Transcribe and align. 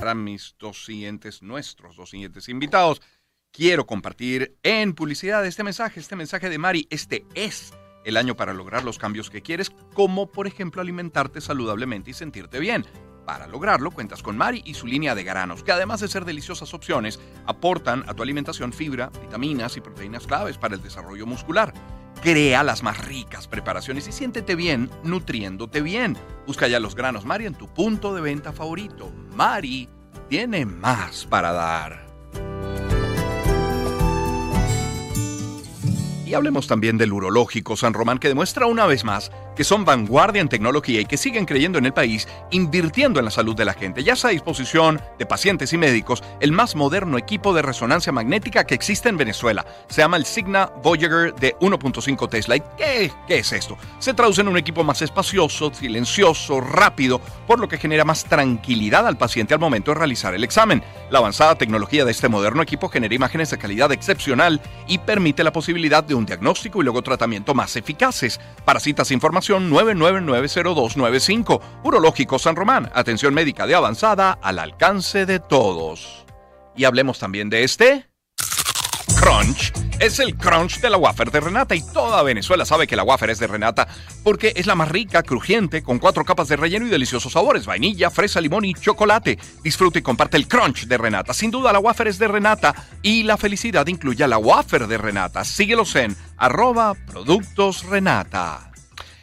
Para 0.00 0.14
mis 0.14 0.56
dos 0.58 0.86
siguientes, 0.86 1.42
nuestros 1.42 1.94
dos 1.94 2.08
siguientes 2.08 2.48
invitados, 2.48 3.02
quiero 3.52 3.86
compartir 3.86 4.56
en 4.62 4.94
publicidad 4.94 5.44
este 5.44 5.62
mensaje, 5.62 6.00
este 6.00 6.16
mensaje 6.16 6.48
de 6.48 6.56
Mari. 6.56 6.88
Este 6.88 7.26
es 7.34 7.74
el 8.06 8.16
año 8.16 8.34
para 8.34 8.54
lograr 8.54 8.82
los 8.82 8.98
cambios 8.98 9.28
que 9.28 9.42
quieres, 9.42 9.68
como 9.92 10.32
por 10.32 10.46
ejemplo 10.46 10.80
alimentarte 10.80 11.42
saludablemente 11.42 12.12
y 12.12 12.14
sentirte 12.14 12.58
bien. 12.60 12.86
Para 13.26 13.46
lograrlo, 13.46 13.90
cuentas 13.90 14.22
con 14.22 14.38
Mari 14.38 14.62
y 14.64 14.72
su 14.72 14.86
línea 14.86 15.14
de 15.14 15.22
granos, 15.22 15.62
que 15.62 15.72
además 15.72 16.00
de 16.00 16.08
ser 16.08 16.24
deliciosas 16.24 16.72
opciones, 16.72 17.20
aportan 17.44 18.02
a 18.08 18.14
tu 18.14 18.22
alimentación 18.22 18.72
fibra, 18.72 19.10
vitaminas 19.20 19.76
y 19.76 19.82
proteínas 19.82 20.26
claves 20.26 20.56
para 20.56 20.76
el 20.76 20.82
desarrollo 20.82 21.26
muscular. 21.26 21.74
Crea 22.22 22.62
las 22.62 22.82
más 22.82 23.02
ricas 23.06 23.48
preparaciones 23.48 24.06
y 24.06 24.12
siéntete 24.12 24.54
bien 24.54 24.90
nutriéndote 25.02 25.80
bien. 25.80 26.18
Busca 26.46 26.68
ya 26.68 26.78
los 26.78 26.94
granos 26.94 27.24
Mari 27.24 27.46
en 27.46 27.54
tu 27.54 27.66
punto 27.66 28.14
de 28.14 28.20
venta 28.20 28.52
favorito. 28.52 29.10
Mari 29.34 29.88
tiene 30.28 30.66
más 30.66 31.24
para 31.24 31.52
dar. 31.52 32.06
Y 36.26 36.34
hablemos 36.34 36.66
también 36.66 36.98
del 36.98 37.12
urológico 37.12 37.76
San 37.76 37.94
Román, 37.94 38.18
que 38.18 38.28
demuestra 38.28 38.66
una 38.66 38.86
vez 38.86 39.02
más 39.02 39.32
que 39.60 39.64
son 39.64 39.84
vanguardia 39.84 40.40
en 40.40 40.48
tecnología 40.48 41.02
y 41.02 41.04
que 41.04 41.18
siguen 41.18 41.44
creyendo 41.44 41.76
en 41.76 41.84
el 41.84 41.92
país, 41.92 42.26
invirtiendo 42.50 43.18
en 43.18 43.26
la 43.26 43.30
salud 43.30 43.54
de 43.54 43.66
la 43.66 43.74
gente. 43.74 44.02
Ya 44.02 44.14
está 44.14 44.28
a 44.28 44.30
disposición 44.30 44.98
de 45.18 45.26
pacientes 45.26 45.74
y 45.74 45.76
médicos 45.76 46.22
el 46.40 46.50
más 46.50 46.74
moderno 46.74 47.18
equipo 47.18 47.52
de 47.52 47.60
resonancia 47.60 48.10
magnética 48.10 48.64
que 48.64 48.74
existe 48.74 49.10
en 49.10 49.18
Venezuela. 49.18 49.66
Se 49.90 50.00
llama 50.00 50.16
el 50.16 50.24
Signa 50.24 50.72
Voyager 50.82 51.34
de 51.34 51.58
1.5 51.58 52.30
Tesla. 52.30 52.56
¿Y 52.56 52.62
qué, 52.78 53.12
qué 53.28 53.40
es 53.40 53.52
esto? 53.52 53.76
Se 53.98 54.14
traduce 54.14 54.40
en 54.40 54.48
un 54.48 54.56
equipo 54.56 54.82
más 54.82 55.02
espacioso, 55.02 55.70
silencioso, 55.74 56.62
rápido, 56.62 57.20
por 57.46 57.60
lo 57.60 57.68
que 57.68 57.76
genera 57.76 58.06
más 58.06 58.24
tranquilidad 58.24 59.06
al 59.06 59.18
paciente 59.18 59.52
al 59.52 59.60
momento 59.60 59.90
de 59.90 59.98
realizar 59.98 60.34
el 60.34 60.42
examen. 60.42 60.82
La 61.10 61.18
avanzada 61.18 61.56
tecnología 61.56 62.06
de 62.06 62.12
este 62.12 62.30
moderno 62.30 62.62
equipo 62.62 62.88
genera 62.88 63.14
imágenes 63.14 63.50
de 63.50 63.58
calidad 63.58 63.92
excepcional 63.92 64.62
y 64.88 64.96
permite 64.96 65.44
la 65.44 65.52
posibilidad 65.52 66.02
de 66.02 66.14
un 66.14 66.24
diagnóstico 66.24 66.80
y 66.80 66.84
luego 66.84 67.02
tratamiento 67.02 67.52
más 67.52 67.76
eficaces. 67.76 68.40
Para 68.64 68.80
citas 68.80 69.10
e 69.10 69.14
información 69.14 69.49
9990295. 69.58 71.60
Urológico 71.84 72.38
San 72.38 72.56
Román. 72.56 72.90
Atención 72.94 73.34
médica 73.34 73.66
de 73.66 73.74
avanzada 73.74 74.38
al 74.42 74.58
alcance 74.58 75.26
de 75.26 75.40
todos. 75.40 76.24
Y 76.76 76.84
hablemos 76.84 77.18
también 77.18 77.50
de 77.50 77.64
este 77.64 78.10
crunch. 79.20 79.72
Es 79.98 80.18
el 80.18 80.34
crunch 80.36 80.80
de 80.80 80.88
la 80.88 80.96
wafer 80.96 81.30
de 81.30 81.40
Renata 81.40 81.74
y 81.74 81.82
toda 81.82 82.22
Venezuela 82.22 82.64
sabe 82.64 82.86
que 82.86 82.96
la 82.96 83.02
wafer 83.02 83.28
es 83.28 83.38
de 83.38 83.46
Renata 83.46 83.86
porque 84.24 84.52
es 84.56 84.66
la 84.66 84.74
más 84.74 84.88
rica, 84.88 85.22
crujiente, 85.22 85.82
con 85.82 85.98
cuatro 85.98 86.24
capas 86.24 86.48
de 86.48 86.56
relleno 86.56 86.86
y 86.86 86.88
deliciosos 86.88 87.32
sabores, 87.32 87.66
vainilla, 87.66 88.10
fresa, 88.10 88.40
limón 88.40 88.64
y 88.64 88.72
chocolate. 88.72 89.38
Disfruta 89.62 89.98
y 89.98 90.02
comparte 90.02 90.38
el 90.38 90.48
crunch 90.48 90.86
de 90.86 90.96
Renata. 90.96 91.34
Sin 91.34 91.50
duda 91.50 91.72
la 91.72 91.80
wafer 91.80 92.08
es 92.08 92.18
de 92.18 92.28
Renata 92.28 92.74
y 93.02 93.24
la 93.24 93.36
felicidad 93.36 93.86
incluye 93.88 94.24
a 94.24 94.28
la 94.28 94.38
wafer 94.38 94.86
de 94.86 94.96
Renata. 94.96 95.44
Síguelos 95.44 95.94
en 95.96 96.16
arroba 96.38 96.94
productos 96.94 97.84
Renata. 97.84 98.69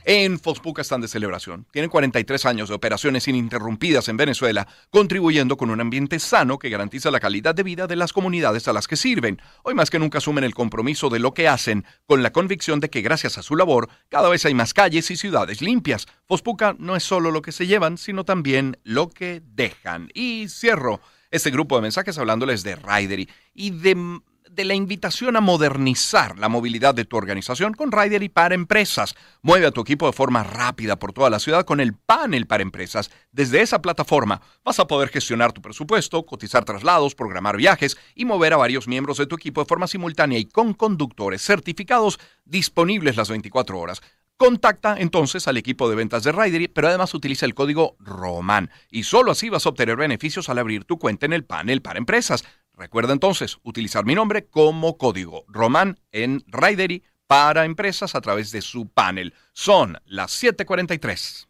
En 0.09 0.39
Fospuca 0.39 0.83
están 0.83 1.01
de 1.01 1.09
celebración. 1.09 1.65
Tienen 1.69 1.89
43 1.89 2.45
años 2.45 2.69
de 2.69 2.75
operaciones 2.75 3.27
ininterrumpidas 3.27 4.07
en 4.07 4.15
Venezuela, 4.15 4.65
contribuyendo 4.89 5.57
con 5.57 5.69
un 5.69 5.81
ambiente 5.81 6.17
sano 6.19 6.59
que 6.59 6.69
garantiza 6.69 7.11
la 7.11 7.19
calidad 7.19 7.53
de 7.53 7.63
vida 7.63 7.87
de 7.87 7.97
las 7.97 8.13
comunidades 8.13 8.69
a 8.69 8.73
las 8.73 8.87
que 8.87 8.95
sirven. 8.95 9.41
Hoy 9.63 9.73
más 9.73 9.89
que 9.89 9.99
nunca 9.99 10.19
asumen 10.19 10.45
el 10.45 10.55
compromiso 10.55 11.09
de 11.09 11.19
lo 11.19 11.33
que 11.33 11.49
hacen, 11.49 11.83
con 12.05 12.23
la 12.23 12.31
convicción 12.31 12.79
de 12.79 12.89
que 12.89 13.01
gracias 13.01 13.37
a 13.37 13.43
su 13.43 13.57
labor, 13.57 13.89
cada 14.07 14.29
vez 14.29 14.45
hay 14.45 14.53
más 14.53 14.73
calles 14.73 15.11
y 15.11 15.17
ciudades 15.17 15.61
limpias. 15.61 16.07
Fospuca 16.25 16.73
no 16.79 16.95
es 16.95 17.03
solo 17.03 17.29
lo 17.31 17.41
que 17.41 17.51
se 17.51 17.67
llevan, 17.67 17.97
sino 17.97 18.23
también 18.23 18.77
lo 18.85 19.09
que 19.09 19.41
dejan. 19.45 20.07
Y 20.13 20.47
cierro 20.47 21.01
este 21.31 21.51
grupo 21.51 21.75
de 21.75 21.81
mensajes 21.81 22.17
hablándoles 22.17 22.63
de 22.63 22.77
Ridery 22.77 23.27
y 23.53 23.71
de 23.71 24.21
de 24.57 24.65
la 24.65 24.73
invitación 24.73 25.37
a 25.37 25.39
modernizar 25.39 26.37
la 26.39 26.49
movilidad 26.49 26.95
de 26.95 27.05
tu 27.05 27.15
organización 27.15 27.73
con 27.73 27.91
Rider 27.91 28.23
y 28.23 28.29
para 28.29 28.55
empresas. 28.55 29.15
Mueve 29.43 29.67
a 29.67 29.71
tu 29.71 29.81
equipo 29.81 30.07
de 30.07 30.13
forma 30.13 30.43
rápida 30.43 30.97
por 30.97 31.13
toda 31.13 31.29
la 31.29 31.39
ciudad 31.39 31.63
con 31.63 31.79
el 31.79 31.93
panel 31.93 32.47
para 32.47 32.63
empresas. 32.63 33.11
Desde 33.31 33.61
esa 33.61 33.83
plataforma 33.83 34.41
vas 34.65 34.79
a 34.79 34.87
poder 34.87 35.09
gestionar 35.09 35.53
tu 35.53 35.61
presupuesto, 35.61 36.25
cotizar 36.25 36.65
traslados, 36.65 37.13
programar 37.13 37.55
viajes 37.55 37.97
y 38.15 38.25
mover 38.25 38.53
a 38.53 38.57
varios 38.57 38.87
miembros 38.87 39.19
de 39.19 39.27
tu 39.27 39.35
equipo 39.35 39.61
de 39.61 39.67
forma 39.67 39.87
simultánea 39.87 40.39
y 40.39 40.45
con 40.45 40.73
conductores 40.73 41.43
certificados 41.43 42.19
disponibles 42.43 43.15
las 43.15 43.29
24 43.29 43.79
horas. 43.79 44.01
Contacta 44.37 44.95
entonces 44.97 45.47
al 45.47 45.57
equipo 45.57 45.89
de 45.89 45.95
ventas 45.95 46.23
de 46.23 46.31
Ridery, 46.31 46.67
pero 46.67 46.87
además 46.87 47.13
utiliza 47.13 47.45
el 47.45 47.55
código 47.55 47.95
ROMAN 47.99 48.69
y 48.89 49.03
solo 49.03 49.31
así 49.31 49.49
vas 49.49 49.65
a 49.65 49.69
obtener 49.69 49.97
beneficios 49.97 50.49
al 50.49 50.59
abrir 50.59 50.83
tu 50.83 50.97
cuenta 50.97 51.25
en 51.25 51.33
el 51.33 51.43
panel 51.43 51.81
para 51.81 51.97
empresas. 51.99 52.43
Recuerda 52.77 53.11
entonces 53.11 53.57
utilizar 53.63 54.05
mi 54.05 54.13
nombre 54.13 54.45
como 54.45 54.97
código 54.99 55.45
Román 55.47 55.99
en 56.11 56.43
Ridery 56.45 57.03
para 57.25 57.65
empresas 57.65 58.13
a 58.13 58.21
través 58.21 58.51
de 58.51 58.61
su 58.61 58.87
panel. 58.87 59.33
Son 59.51 59.97
las 60.05 60.31
7:43. 60.31 61.47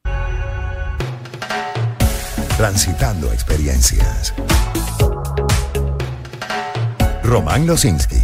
Transitando 2.56 3.32
experiencias. 3.34 4.34
Román 7.24 7.68
Losinski. 7.68 8.22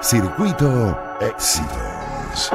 Circuito 0.00 0.98
Éxitos. 1.20 2.50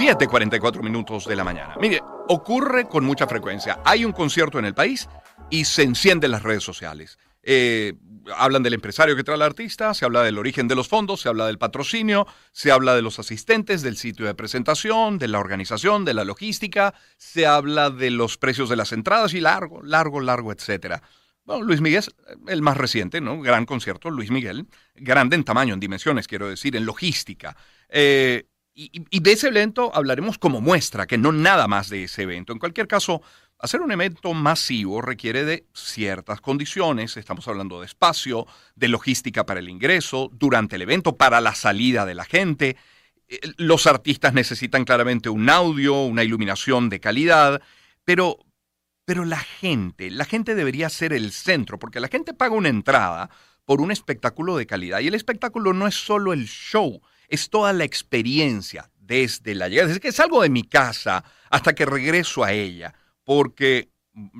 7:44 0.00 0.82
minutos 0.82 1.26
de 1.26 1.36
la 1.36 1.44
mañana. 1.44 1.76
Mire, 1.78 2.00
ocurre 2.28 2.88
con 2.88 3.04
mucha 3.04 3.26
frecuencia. 3.26 3.80
Hay 3.84 4.06
un 4.06 4.12
concierto 4.12 4.58
en 4.58 4.64
el 4.64 4.72
país 4.72 5.06
y 5.50 5.66
se 5.66 5.82
encienden 5.82 6.30
las 6.30 6.42
redes 6.42 6.62
sociales. 6.62 7.18
Eh, 7.42 7.92
hablan 8.34 8.62
del 8.62 8.72
empresario 8.72 9.14
que 9.14 9.24
trae 9.24 9.34
al 9.34 9.42
artista, 9.42 9.92
se 9.92 10.06
habla 10.06 10.22
del 10.22 10.38
origen 10.38 10.68
de 10.68 10.74
los 10.74 10.88
fondos, 10.88 11.20
se 11.20 11.28
habla 11.28 11.46
del 11.46 11.58
patrocinio, 11.58 12.26
se 12.52 12.72
habla 12.72 12.94
de 12.94 13.02
los 13.02 13.18
asistentes, 13.18 13.82
del 13.82 13.98
sitio 13.98 14.24
de 14.24 14.34
presentación, 14.34 15.18
de 15.18 15.28
la 15.28 15.38
organización, 15.38 16.06
de 16.06 16.14
la 16.14 16.24
logística, 16.24 16.94
se 17.18 17.46
habla 17.46 17.90
de 17.90 18.10
los 18.10 18.38
precios 18.38 18.70
de 18.70 18.76
las 18.76 18.92
entradas 18.92 19.34
y 19.34 19.40
largo, 19.40 19.82
largo, 19.82 20.22
largo, 20.22 20.50
etcétera. 20.50 21.02
Bueno, 21.44 21.62
Luis 21.62 21.82
Miguel, 21.82 22.04
el 22.48 22.62
más 22.62 22.78
reciente, 22.78 23.20
¿no? 23.20 23.38
Gran 23.42 23.66
concierto, 23.66 24.08
Luis 24.08 24.30
Miguel, 24.30 24.66
grande 24.94 25.36
en 25.36 25.44
tamaño, 25.44 25.74
en 25.74 25.80
dimensiones, 25.80 26.26
quiero 26.26 26.48
decir, 26.48 26.74
en 26.74 26.86
logística. 26.86 27.54
Eh, 27.90 28.46
y, 28.80 29.20
de 29.20 29.32
ese 29.32 29.48
evento 29.48 29.90
hablaremos 29.94 30.38
como 30.38 30.62
muestra, 30.62 31.06
que 31.06 31.18
no 31.18 31.32
nada 31.32 31.68
más 31.68 31.90
de 31.90 32.04
ese 32.04 32.22
evento. 32.22 32.54
En 32.54 32.58
cualquier 32.58 32.88
caso, 32.88 33.20
hacer 33.58 33.82
un 33.82 33.92
evento 33.92 34.32
masivo 34.32 35.02
requiere 35.02 35.44
de 35.44 35.66
ciertas 35.74 36.40
condiciones. 36.40 37.18
Estamos 37.18 37.46
hablando 37.46 37.80
de 37.80 37.86
espacio, 37.86 38.46
de 38.76 38.88
logística 38.88 39.44
para 39.44 39.60
el 39.60 39.68
ingreso, 39.68 40.30
durante 40.32 40.76
el 40.76 40.82
evento, 40.82 41.16
para 41.16 41.42
la 41.42 41.54
salida 41.54 42.06
de 42.06 42.14
la 42.14 42.24
gente. 42.24 42.76
Eh, 43.28 43.38
los 43.58 43.86
artistas 43.86 44.32
necesitan 44.32 44.86
claramente 44.86 45.28
un 45.28 45.50
audio, 45.50 46.04
una 46.04 46.24
iluminación 46.24 46.88
de 46.88 47.00
calidad, 47.00 47.60
pero, 48.06 48.38
pero 49.04 49.26
la 49.26 49.40
gente, 49.40 50.10
la 50.10 50.24
gente 50.24 50.54
debería 50.54 50.88
ser 50.88 51.12
el 51.12 51.32
centro, 51.32 51.78
porque 51.78 52.00
la 52.00 52.08
gente 52.08 52.32
paga 52.32 52.54
una 52.54 52.70
entrada 52.70 53.28
por 53.66 53.82
un 53.82 53.90
espectáculo 53.90 54.56
de 54.56 54.66
calidad. 54.66 55.00
Y 55.00 55.08
el 55.08 55.14
espectáculo 55.14 55.74
no 55.74 55.86
es 55.86 55.94
solo 55.94 56.32
el 56.32 56.46
show, 56.46 57.02
es 57.30 57.48
toda 57.48 57.72
la 57.72 57.84
experiencia 57.84 58.90
desde 58.98 59.54
la 59.54 59.68
llegada. 59.68 59.90
Es 59.90 60.00
que 60.00 60.12
salgo 60.12 60.42
de 60.42 60.50
mi 60.50 60.64
casa 60.64 61.24
hasta 61.48 61.74
que 61.74 61.86
regreso 61.86 62.44
a 62.44 62.52
ella, 62.52 62.94
porque 63.24 63.90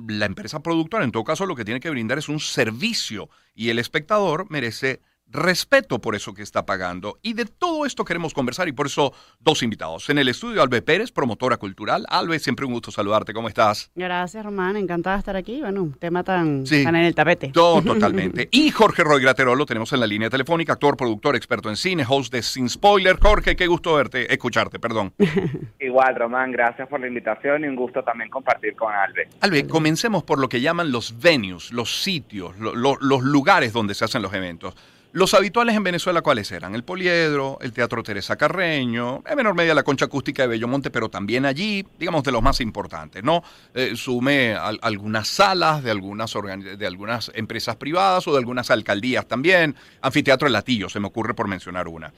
la 0.07 0.25
empresa 0.25 0.61
productora 0.61 1.03
en 1.03 1.11
todo 1.11 1.23
caso 1.23 1.45
lo 1.45 1.55
que 1.55 1.65
tiene 1.65 1.79
que 1.79 1.89
brindar 1.89 2.19
es 2.19 2.29
un 2.29 2.39
servicio 2.39 3.29
y 3.55 3.69
el 3.69 3.79
espectador 3.79 4.49
merece 4.49 5.01
respeto 5.31 5.99
por 5.99 6.15
eso 6.15 6.33
que 6.33 6.43
está 6.43 6.65
pagando. 6.65 7.19
Y 7.21 7.33
de 7.33 7.45
todo 7.45 7.85
esto 7.85 8.05
queremos 8.05 8.33
conversar 8.33 8.67
y 8.67 8.71
por 8.71 8.87
eso 8.87 9.13
dos 9.39 9.63
invitados. 9.63 10.09
En 10.09 10.17
el 10.17 10.27
estudio, 10.27 10.61
Albe 10.61 10.81
Pérez, 10.81 11.11
promotora 11.11 11.57
cultural. 11.57 12.05
Albe, 12.09 12.39
siempre 12.39 12.65
un 12.65 12.73
gusto 12.73 12.91
saludarte. 12.91 13.33
¿Cómo 13.33 13.47
estás? 13.47 13.91
Gracias, 13.95 14.43
Román. 14.43 14.77
Encantada 14.77 15.15
de 15.15 15.19
estar 15.19 15.35
aquí. 15.35 15.61
Bueno, 15.61 15.83
un 15.83 15.93
tema 15.93 16.23
tan, 16.23 16.63
tan 16.65 16.95
en 16.95 17.03
el 17.03 17.15
tapete. 17.15 17.49
Todo, 17.49 17.81
totalmente. 17.93 18.49
y 18.51 18.71
Jorge 18.71 19.03
Roy 19.03 19.21
Graterol 19.21 19.57
lo 19.57 19.65
tenemos 19.65 19.91
en 19.93 19.99
la 19.99 20.07
línea 20.07 20.29
telefónica, 20.29 20.73
actor, 20.73 20.97
productor, 20.97 21.35
experto 21.35 21.69
en 21.69 21.75
cine, 21.75 22.05
host 22.07 22.33
de 22.33 22.41
Sin 22.41 22.69
Spoiler. 22.69 23.17
Jorge, 23.19 23.55
qué 23.55 23.67
gusto 23.67 23.95
verte, 23.95 24.31
escucharte, 24.31 24.79
perdón. 24.79 25.13
Igual, 25.79 26.15
Román, 26.15 26.51
gracias 26.51 26.87
por 26.87 26.99
la 26.99 27.07
invitación 27.07 27.63
y 27.63 27.67
un 27.67 27.75
gusto 27.75 28.03
también 28.03 28.29
compartir 28.29 28.75
con 28.75 28.93
Albe. 28.93 29.29
Albe, 29.41 29.67
comencemos 29.67 30.23
por 30.23 30.39
lo 30.39 30.49
que 30.49 30.61
llaman 30.61 30.91
los 30.91 31.19
venues, 31.19 31.71
los 31.71 32.01
sitios, 32.01 32.57
los 32.57 33.21
lugares 33.23 33.73
donde 33.73 33.93
se 33.93 34.05
hacen 34.05 34.21
los 34.21 34.33
eventos. 34.33 34.75
Los 35.13 35.33
habituales 35.33 35.75
en 35.75 35.83
Venezuela, 35.83 36.21
¿cuáles 36.21 36.49
eran? 36.53 36.73
El 36.73 36.85
Poliedro, 36.85 37.57
el 37.59 37.73
Teatro 37.73 38.01
Teresa 38.01 38.37
Carreño, 38.37 39.21
en 39.27 39.35
menor 39.35 39.55
medida 39.55 39.73
la 39.73 39.83
Concha 39.83 40.05
Acústica 40.05 40.43
de 40.43 40.47
Bellomonte, 40.47 40.89
pero 40.89 41.09
también 41.09 41.45
allí, 41.45 41.85
digamos, 41.99 42.23
de 42.23 42.31
los 42.31 42.41
más 42.41 42.61
importantes, 42.61 43.21
¿no? 43.21 43.43
Eh, 43.73 43.91
sume 43.97 44.55
algunas 44.55 45.27
salas 45.27 45.83
de 45.83 45.91
algunas, 45.91 46.33
de 46.77 46.87
algunas 46.87 47.29
empresas 47.35 47.75
privadas 47.75 48.25
o 48.29 48.31
de 48.31 48.37
algunas 48.37 48.71
alcaldías 48.71 49.27
también. 49.27 49.75
Anfiteatro 50.01 50.47
El 50.47 50.53
Latillo, 50.53 50.87
se 50.87 51.01
me 51.01 51.07
ocurre 51.07 51.33
por 51.33 51.49
mencionar 51.49 51.89
una. 51.89 52.13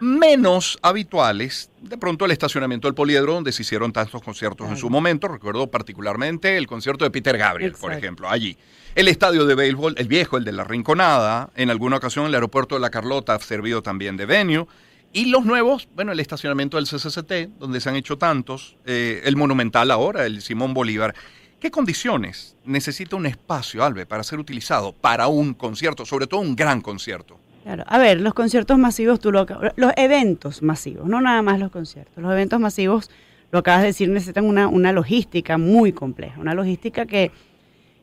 Menos 0.00 0.78
habituales. 0.82 1.70
De 1.80 1.98
pronto 1.98 2.24
el 2.24 2.30
estacionamiento 2.30 2.88
del 2.88 2.94
Poliedro, 2.94 3.34
donde 3.34 3.52
se 3.52 3.62
hicieron 3.62 3.92
tantos 3.92 4.22
conciertos 4.22 4.68
en 4.68 4.76
su 4.76 4.90
momento. 4.90 5.28
Recuerdo 5.28 5.70
particularmente 5.70 6.56
el 6.56 6.66
concierto 6.66 7.04
de 7.04 7.10
Peter 7.10 7.36
Gabriel, 7.36 7.72
por 7.72 7.92
ejemplo, 7.92 8.28
allí. 8.28 8.56
El 8.94 9.08
estadio 9.08 9.46
de 9.46 9.54
béisbol, 9.54 9.94
el 9.96 10.08
viejo, 10.08 10.36
el 10.36 10.44
de 10.44 10.52
la 10.52 10.64
Rinconada. 10.64 11.50
En 11.54 11.70
alguna 11.70 11.96
ocasión 11.96 12.26
el 12.26 12.34
aeropuerto 12.34 12.74
de 12.74 12.80
la 12.80 12.90
Carlota 12.90 13.34
ha 13.34 13.38
servido 13.38 13.82
también 13.82 14.16
de 14.16 14.26
venue. 14.26 14.66
Y 15.12 15.26
los 15.26 15.44
nuevos, 15.44 15.88
bueno, 15.94 16.12
el 16.12 16.20
estacionamiento 16.20 16.76
del 16.76 16.86
CCCT, 16.86 17.58
donde 17.58 17.80
se 17.80 17.88
han 17.88 17.96
hecho 17.96 18.18
tantos. 18.18 18.76
Eh, 18.84 19.22
el 19.24 19.36
Monumental 19.36 19.90
ahora, 19.90 20.26
el 20.26 20.42
Simón 20.42 20.74
Bolívar. 20.74 21.14
¿Qué 21.60 21.70
condiciones 21.70 22.56
necesita 22.64 23.16
un 23.16 23.26
espacio, 23.26 23.84
Albe, 23.84 24.06
para 24.06 24.22
ser 24.22 24.38
utilizado 24.38 24.92
para 24.92 25.26
un 25.26 25.54
concierto, 25.54 26.06
sobre 26.06 26.26
todo 26.26 26.40
un 26.40 26.54
gran 26.54 26.80
concierto? 26.80 27.40
Claro. 27.68 27.84
A 27.86 27.98
ver, 27.98 28.22
los 28.22 28.32
conciertos 28.32 28.78
masivos, 28.78 29.20
tú 29.20 29.30
lo, 29.30 29.44
los 29.76 29.92
eventos 29.98 30.62
masivos, 30.62 31.06
no 31.06 31.20
nada 31.20 31.42
más 31.42 31.60
los 31.60 31.70
conciertos. 31.70 32.16
Los 32.16 32.32
eventos 32.32 32.58
masivos, 32.58 33.10
lo 33.50 33.58
acabas 33.58 33.82
de 33.82 33.88
decir, 33.88 34.08
necesitan 34.08 34.46
una, 34.46 34.68
una 34.68 34.90
logística 34.90 35.58
muy 35.58 35.92
compleja, 35.92 36.40
una 36.40 36.54
logística 36.54 37.04
que, 37.04 37.30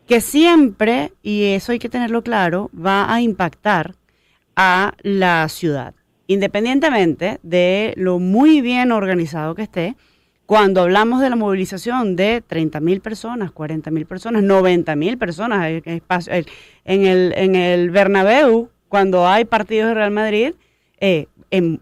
que 0.07 0.21
siempre, 0.21 1.13
y 1.23 1.45
eso 1.45 1.71
hay 1.71 1.79
que 1.79 1.89
tenerlo 1.89 2.21
claro, 2.21 2.69
va 2.79 3.11
a 3.11 3.21
impactar 3.21 3.95
a 4.55 4.93
la 5.01 5.49
ciudad, 5.49 5.95
independientemente 6.27 7.39
de 7.41 7.95
lo 7.97 8.19
muy 8.19 8.61
bien 8.61 8.91
organizado 8.91 9.55
que 9.55 9.63
esté. 9.63 9.95
Cuando 10.45 10.81
hablamos 10.81 11.21
de 11.21 11.31
la 11.31 11.37
movilización 11.37 12.15
de 12.15 12.43
30 12.45 12.81
mil 12.81 13.01
personas, 13.01 13.51
40 13.51 13.89
mil 13.89 14.05
personas, 14.05 14.43
90 14.43 14.95
mil 14.95 15.17
personas 15.17 15.81
en 15.87 17.05
el, 17.07 17.33
en 17.35 17.55
el 17.55 17.89
Bernabéu, 17.89 18.69
cuando 18.89 19.27
hay 19.27 19.45
partidos 19.45 19.89
de 19.89 19.93
Real 19.95 20.11
Madrid, 20.11 20.53
eh, 20.99 21.27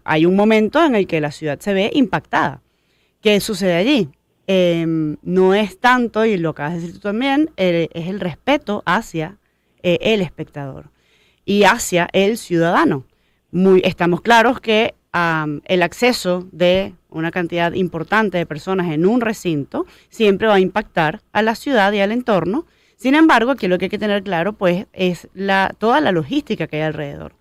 hay 0.04 0.26
un 0.26 0.36
momento 0.36 0.84
en 0.84 0.94
el 0.94 1.06
que 1.06 1.20
la 1.20 1.30
ciudad 1.30 1.58
se 1.60 1.74
ve 1.74 1.90
impactada. 1.94 2.60
¿Qué 3.20 3.40
sucede 3.40 3.74
allí? 3.74 4.10
Em, 4.46 5.16
no 5.22 5.54
es 5.54 5.78
tanto, 5.80 6.24
y 6.24 6.36
lo 6.36 6.50
acabas 6.50 6.74
de 6.74 6.80
decir 6.80 6.94
tú 6.94 7.00
también, 7.00 7.50
es 7.56 7.88
el 7.94 8.20
respeto 8.20 8.82
hacia 8.84 9.38
eh, 9.82 9.98
el 10.00 10.20
espectador 10.20 10.90
y 11.44 11.64
hacia 11.64 12.08
el 12.12 12.36
ciudadano. 12.36 13.04
Muy, 13.50 13.80
estamos 13.84 14.20
claros 14.20 14.60
que 14.60 14.94
el 15.66 15.82
acceso 15.82 16.48
de 16.50 16.94
una 17.08 17.30
cantidad 17.30 17.72
importante 17.74 18.36
de 18.36 18.46
personas 18.46 18.92
en 18.92 19.06
un 19.06 19.20
recinto 19.20 19.86
siempre 20.08 20.48
va 20.48 20.54
a 20.54 20.60
impactar 20.60 21.20
a 21.32 21.40
la 21.40 21.54
ciudad 21.54 21.92
y 21.92 22.00
al 22.00 22.10
entorno 22.10 22.66
sin 23.04 23.14
embargo, 23.16 23.50
aquí 23.50 23.68
lo 23.68 23.76
que 23.76 23.84
hay 23.84 23.90
que 23.90 23.98
tener 23.98 24.22
claro 24.22 24.54
pues 24.54 24.86
es 24.94 25.28
la, 25.34 25.74
toda 25.76 26.00
la 26.00 26.10
logística 26.10 26.66
que 26.66 26.76
hay 26.76 26.82
alrededor. 26.84 27.34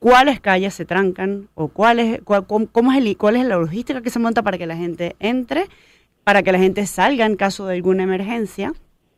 ¿Cuáles 0.00 0.40
calles 0.40 0.74
se 0.74 0.86
trancan 0.86 1.48
o 1.54 1.68
cuál 1.68 2.00
es, 2.00 2.20
cómo, 2.24 2.90
es 2.90 2.98
el, 2.98 3.16
cuál 3.16 3.36
es 3.36 3.46
la 3.46 3.58
logística 3.58 4.02
que 4.02 4.10
se 4.10 4.18
monta 4.18 4.42
para 4.42 4.58
que 4.58 4.66
la 4.66 4.76
gente 4.76 5.14
entre, 5.20 5.68
para 6.24 6.42
que 6.42 6.50
la 6.50 6.58
gente 6.58 6.84
salga 6.84 7.26
en 7.26 7.36
caso 7.36 7.68
de 7.68 7.76
alguna 7.76 8.02
emergencia 8.02 8.72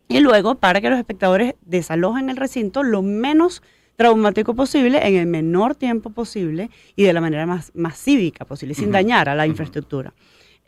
y 0.06 0.20
luego 0.20 0.56
para 0.56 0.82
que 0.82 0.90
los 0.90 0.98
espectadores 0.98 1.54
desalojen 1.62 2.28
el 2.28 2.36
recinto 2.36 2.82
lo 2.82 3.00
menos 3.00 3.62
traumático 3.96 4.54
posible 4.54 5.00
en 5.08 5.14
el 5.14 5.26
menor 5.28 5.76
tiempo 5.76 6.10
posible 6.10 6.68
y 6.94 7.04
de 7.04 7.14
la 7.14 7.22
manera 7.22 7.46
más, 7.46 7.72
más 7.74 7.98
cívica 7.98 8.44
posible, 8.44 8.74
sin 8.74 8.92
dañar 8.92 9.30
a 9.30 9.34
la 9.34 9.46
infraestructura. 9.46 10.12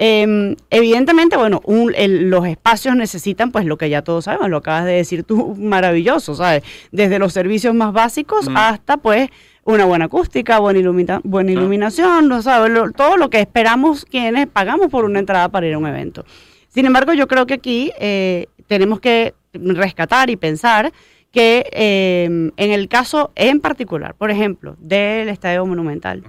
Em, 0.05 0.57
evidentemente, 0.71 1.37
bueno, 1.37 1.61
los 1.65 2.47
espacios 2.49 2.97
necesitan, 2.97 3.53
pues 3.53 3.67
lo 3.67 3.79
que 3.79 3.89
ya 3.89 4.03
todos 4.03 4.25
sabemos, 4.25 4.51
lo 4.51 4.57
acabas 4.57 4.85
de 4.85 4.95
decir 4.95 5.23
tú, 5.23 5.55
maravilloso, 5.61 6.35
¿sabes? 6.35 6.65
Desde 6.91 7.21
los 7.21 7.33
servicios 7.33 7.73
más 7.73 7.93
básicos 7.93 8.49
hasta, 8.53 8.97
pues, 8.97 9.31
una 9.63 9.85
buena 9.85 10.07
acústica, 10.07 10.59
buena, 10.59 11.21
buena 11.23 11.53
iluminación, 11.53 12.27
¿no 12.27 12.43
sabes? 12.43 12.73
todo 12.97 13.17
lo 13.17 13.31
que 13.31 13.39
esperamos 13.39 14.05
quienes 14.05 14.49
pagamos 14.49 14.89
por 14.89 15.05
una 15.05 15.21
entrada 15.21 15.49
para 15.51 15.69
ir 15.69 15.75
a 15.75 15.79
un 15.79 15.87
evento. 15.87 16.25
Sin 16.67 16.85
embargo, 16.85 17.13
yo 17.13 17.29
creo 17.29 17.47
que 17.47 17.55
aquí 17.55 17.93
eh, 17.97 18.47
tenemos 18.67 18.99
que 18.99 19.35
rescatar 19.53 20.31
y 20.31 20.37
pensar 20.37 20.93
que 21.31 21.65
em, 21.71 22.51
en 22.57 22.73
el 22.73 22.89
caso 22.89 23.31
en 23.37 23.61
particular, 23.61 24.17
por 24.17 24.33
ejemplo, 24.33 24.75
del 24.81 25.29
Estadio 25.29 25.65
Monumental, 25.65 26.25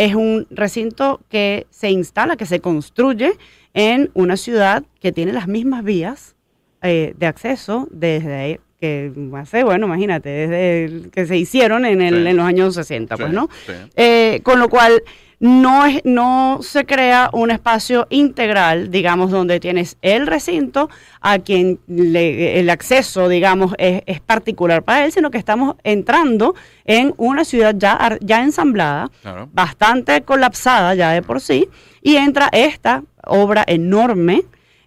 es 0.00 0.14
un 0.14 0.46
recinto 0.50 1.20
que 1.28 1.66
se 1.68 1.90
instala, 1.90 2.36
que 2.36 2.46
se 2.46 2.60
construye 2.60 3.32
en 3.74 4.10
una 4.14 4.38
ciudad 4.38 4.82
que 4.98 5.12
tiene 5.12 5.30
las 5.34 5.46
mismas 5.46 5.84
vías 5.84 6.36
eh, 6.80 7.12
de 7.18 7.26
acceso 7.26 7.86
desde 7.90 8.60
que 8.80 9.12
hace, 9.36 9.62
bueno, 9.62 9.84
imagínate, 9.84 10.30
desde 10.30 11.10
que 11.10 11.26
se 11.26 11.36
hicieron 11.36 11.84
en, 11.84 12.00
el, 12.00 12.26
en 12.26 12.34
los 12.34 12.46
años 12.46 12.74
60, 12.76 13.14
pues, 13.18 13.30
¿no? 13.30 13.50
Eh, 13.94 14.40
con 14.42 14.58
lo 14.58 14.70
cual, 14.70 15.02
no, 15.40 15.86
es, 15.86 16.02
no 16.04 16.60
se 16.62 16.84
crea 16.84 17.30
un 17.32 17.50
espacio 17.50 18.06
integral, 18.10 18.90
digamos, 18.90 19.30
donde 19.30 19.58
tienes 19.58 19.96
el 20.02 20.26
recinto 20.26 20.90
a 21.22 21.38
quien 21.38 21.80
el 21.88 22.68
acceso, 22.68 23.28
digamos, 23.28 23.72
es, 23.78 24.20
particular 24.20 24.82
para 24.82 25.06
él, 25.06 25.12
sino 25.12 25.30
que 25.30 25.38
estamos 25.38 25.76
entrando 25.82 26.54
en 26.84 27.14
una 27.16 27.44
ciudad 27.44 27.74
ya, 27.76 28.18
ya 28.20 28.44
ensamblada, 28.44 29.10
bastante 29.52 30.20
colapsada 30.22 30.94
ya 30.94 31.10
de 31.10 31.22
por 31.22 31.40
sí, 31.40 31.68
y 32.02 32.16
entra 32.16 32.50
esta 32.52 33.02
obra 33.24 33.64
enorme 33.66 34.44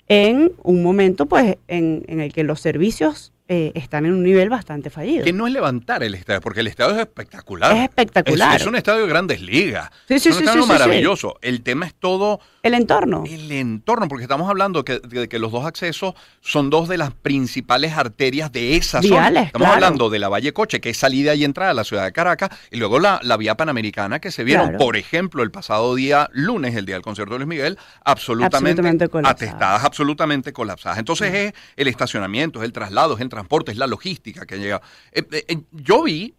en 0.08 0.52
un 0.62 0.84
momento 0.84 1.26
pues 1.26 1.58
en, 1.68 2.04
en 2.08 2.20
el 2.20 2.32
que 2.32 2.44
los 2.44 2.60
servicios 2.60 3.32
eh, 3.48 3.72
están 3.75 4.06
en 4.06 4.13
un 4.13 4.24
nivel 4.24 4.50
bastante 4.50 4.90
fallido. 4.90 5.25
Que 5.25 5.34
no 5.34 5.48
es 5.48 5.54
levantar 5.54 6.04
el 6.04 6.16
estadio, 6.16 6.42
porque 6.42 6.62
el 6.62 6.68
estadio 6.68 6.95
es 6.95 7.01
espectacular. 7.01 7.75
Es 7.75 7.84
espectacular. 7.84 8.56
Es, 8.60 8.66
un 8.66 8.75
estadio 8.75 9.01
de 9.01 9.07
grandes 9.07 9.42
ligas. 9.42 9.90
Sí, 10.07 10.19
sí, 10.19 10.30
es 10.30 10.38
un 10.38 10.44
estadio 10.44 10.66
maravilloso. 10.66 11.38
El 11.42 11.62
tema 11.62 11.86
es 11.86 11.94
todo... 11.94 12.40
El 12.62 12.74
entorno. 12.74 13.24
El 13.28 13.51
entorno, 13.51 14.07
porque 14.07 14.24
estamos 14.24 14.50
hablando 14.50 14.86
que, 14.86 15.00
de 15.00 15.28
que 15.28 15.38
los 15.38 15.51
dos 15.51 15.66
accesos 15.66 16.13
son 16.40 16.69
dos 16.69 16.88
de 16.88 16.98
las 16.98 17.12
principales 17.13 17.92
arterias 17.98 18.51
de 18.54 18.78
esa 18.78 19.01
zona. 19.01 19.42
Estamos 19.42 19.68
hablando 19.68 20.10
de 20.10 20.19
la 20.19 20.30
Valle 20.30 20.54
Coche, 20.54 20.80
que 20.80 20.92
es 20.92 20.98
salida 20.98 21.36
y 21.36 21.44
entrada 21.44 21.72
a 21.72 21.74
la 21.74 21.84
ciudad 21.84 22.06
de 22.06 22.13
Caracas, 22.13 22.51
y 22.72 22.78
luego 22.78 23.00
la, 23.00 23.19
la 23.24 23.36
vía 23.36 23.57
panamericana 23.57 24.19
que 24.19 24.31
se 24.31 24.45
vieron, 24.45 24.78
por 24.78 24.95
ejemplo, 24.95 25.44
el 25.44 25.51
pasado 25.51 25.94
día 25.95 26.30
lunes, 26.31 26.75
el 26.75 26.86
día 26.86 26.95
del 26.95 27.01
concierto 27.01 27.34
de 27.34 27.40
Luis 27.40 27.50
Miguel, 27.50 27.78
absolutamente, 28.06 28.81
atestadas, 29.24 29.84
absolutamente 29.84 30.54
colapsadas. 30.54 30.98
Entonces 31.00 31.34
es 31.34 31.54
el 31.75 31.88
estacionamiento, 31.90 32.60
es 32.60 32.66
el 32.66 32.72
traslado, 32.72 33.16
es 33.16 33.22
el 33.22 33.30
transporte, 33.33 33.71
es 33.71 33.77
la 33.77 33.88
logística 33.88 34.45
que 34.45 34.56
ha 34.56 34.57
llegado. 34.57 34.81
Eh, 35.12 35.24
eh, 35.31 35.45
eh, 35.47 35.57
yo 35.71 36.03
vi 36.03 36.35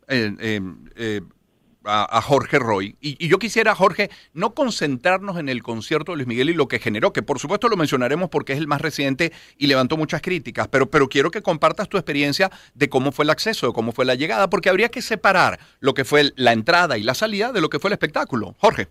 a, 1.86 2.22
Jorge 2.22 2.58
Roy 2.58 2.96
y, 3.00 3.28
yo 3.28 3.38
quisiera, 3.38 3.74
Jorge, 3.74 4.10
no 4.32 4.54
concentrarnos 4.54 5.38
en 5.38 5.48
el 5.48 5.62
concierto 5.62 6.12
de 6.12 6.16
Luis 6.16 6.28
Miguel 6.28 6.50
y 6.50 6.54
lo 6.54 6.68
que 6.68 6.78
generó, 6.78 7.12
que 7.12 7.22
por 7.22 7.38
supuesto 7.38 7.68
lo 7.68 7.76
mencionaremos 7.76 8.30
porque 8.30 8.54
es 8.54 8.58
el 8.58 8.66
más 8.66 8.80
reciente 8.80 9.32
y 9.58 9.66
levantó 9.66 9.96
muchas 9.96 10.22
críticas, 10.22 10.68
pero, 10.68 10.88
pero 10.88 11.08
quiero 11.08 11.30
que 11.30 11.42
compartas 11.42 11.88
tu 11.88 11.98
experiencia 11.98 12.50
de 12.74 12.88
cómo 12.88 13.12
fue 13.12 13.24
el 13.24 13.30
acceso, 13.30 13.66
de 13.66 13.72
cómo 13.72 13.92
fue 13.92 14.04
la 14.04 14.14
llegada, 14.14 14.48
porque 14.48 14.70
habría 14.70 14.88
que 14.88 15.02
separar 15.02 15.58
lo 15.80 15.94
que 15.94 16.04
fue 16.04 16.32
la 16.36 16.52
entrada 16.52 16.96
y 16.96 17.02
la 17.02 17.14
salida 17.14 17.52
de 17.52 17.60
lo 17.60 17.68
que 17.68 17.78
fue 17.78 17.88
el 17.88 17.94
espectáculo. 17.94 18.54
Jorge. 18.58 18.88